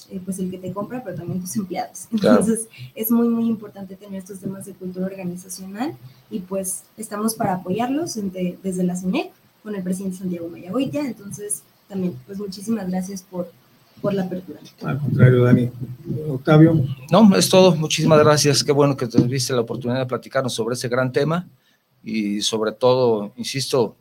[0.09, 2.07] eh, pues el que te compra, pero también tus empleados.
[2.11, 5.95] Entonces es muy, muy importante tener estos temas de cultura organizacional
[6.29, 9.31] y pues estamos para apoyarlos desde la CINEC
[9.63, 11.01] con el presidente Santiago Mayagoitia.
[11.01, 13.51] Entonces también, pues muchísimas gracias por,
[14.01, 14.59] por la apertura.
[14.83, 15.69] Al contrario, Dani.
[16.29, 16.83] Octavio.
[17.11, 17.75] No, es todo.
[17.75, 18.63] Muchísimas gracias.
[18.63, 21.47] Qué bueno que tuviste la oportunidad de platicarnos sobre ese gran tema
[22.03, 23.95] y sobre todo, insisto,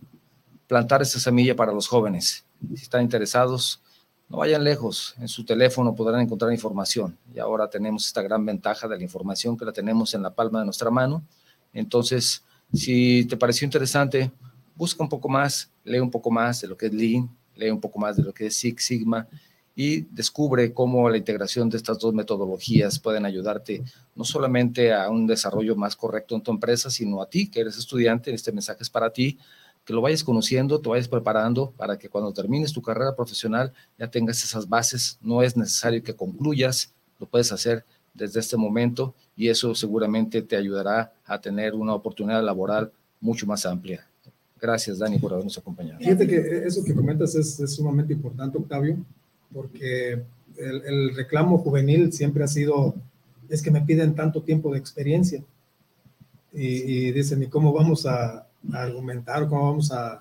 [0.67, 2.45] plantar esa semilla para los jóvenes.
[2.75, 3.83] Si están interesados,
[4.31, 8.87] no vayan lejos, en su teléfono podrán encontrar información y ahora tenemos esta gran ventaja
[8.87, 11.25] de la información que la tenemos en la palma de nuestra mano.
[11.73, 14.31] Entonces, si te pareció interesante,
[14.77, 17.81] busca un poco más, lee un poco más de lo que es Lean, lee un
[17.81, 19.27] poco más de lo que es Six Sigma
[19.75, 23.83] y descubre cómo la integración de estas dos metodologías pueden ayudarte
[24.15, 27.77] no solamente a un desarrollo más correcto en tu empresa, sino a ti que eres
[27.77, 29.39] estudiante, este mensaje es para ti,
[29.91, 34.09] que lo vayas conociendo, te vayas preparando para que cuando termines tu carrera profesional ya
[34.09, 37.85] tengas esas bases, no es necesario que concluyas, lo puedes hacer
[38.15, 43.67] desde este momento y eso seguramente te ayudará a tener una oportunidad laboral mucho más
[43.67, 44.07] amplia.
[44.61, 45.99] Gracias, Dani, por habernos acompañado.
[45.99, 48.97] Fíjate que eso que comentas es, es sumamente importante, Octavio,
[49.53, 50.23] porque
[50.57, 52.95] el, reclamo juvenil siempre ha sido,
[53.49, 55.43] es que me piden tanto tiempo de experiencia.
[56.53, 60.21] Y, dicen, ¿y cómo vamos a, argumentar, cómo vamos a,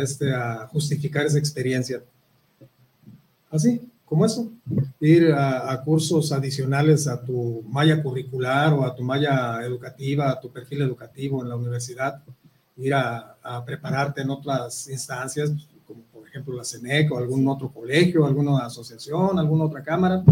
[0.00, 2.02] este, a justificar esa experiencia?
[3.50, 4.50] Así, como eso,
[5.00, 10.50] ir a, cursos adicionales a tu malla curricular o a tu malla educativa, a tu
[10.50, 12.22] perfil educativo en la universidad,
[12.76, 15.52] ir a, a prepararte en otras instancias,
[16.28, 20.22] ejemplo, la CENEC o algún otro colegio, alguna asociación, alguna otra cámara.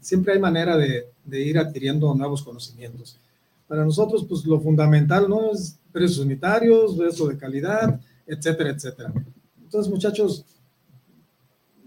[0.00, 3.18] Siempre hay manera de, de ir adquiriendo nuevos conocimientos.
[3.66, 5.50] Para nosotros, pues lo fundamental, ¿no?
[5.50, 9.12] Es precios unitarios, resto de calidad, etcétera, etcétera.
[9.62, 10.44] Entonces, muchachos,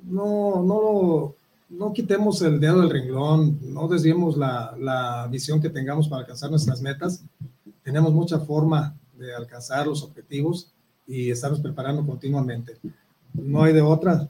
[0.03, 1.35] no, no,
[1.69, 6.49] no quitemos el dedo del renglón, no desviemos la, la visión que tengamos para alcanzar
[6.49, 7.23] nuestras metas.
[7.83, 10.71] Tenemos mucha forma de alcanzar los objetivos
[11.05, 12.77] y estamos preparando continuamente
[13.33, 14.29] no hay de otra.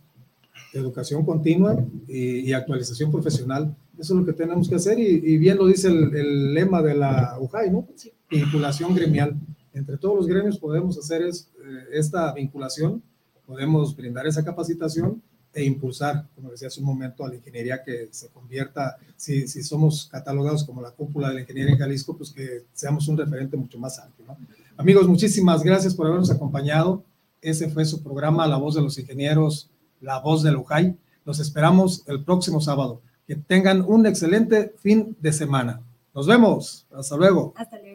[0.73, 3.75] Educación continua y, actualización profesional.
[3.97, 7.37] Eso es lo que tenemos que hacer y, bien lo dice el, lema de la
[7.39, 7.87] UJAI, ¿no?
[8.29, 9.35] Vinculación gremial.
[9.73, 13.03] Entre todos los gremios podemos hacer es, eh, esta vinculación,
[13.45, 15.21] podemos brindar esa capacitación
[15.53, 19.63] e impulsar, como decía hace un momento, a la ingeniería que se convierta, si, si
[19.63, 23.57] somos catalogados como la cúpula de la ingeniería en Jalisco, pues que seamos un referente
[23.57, 24.27] mucho más amplio.
[24.27, 24.37] ¿no?
[24.77, 27.03] Amigos, muchísimas gracias por habernos acompañado.
[27.41, 29.69] Ese fue su programa, La Voz de los Ingenieros,
[30.01, 30.95] La Voz de Lujay.
[31.25, 33.01] Los esperamos el próximo sábado.
[33.27, 35.81] Que tengan un excelente fin de semana.
[36.13, 36.87] Nos vemos.
[36.91, 37.53] Hasta luego.
[37.55, 37.88] Hasta luego.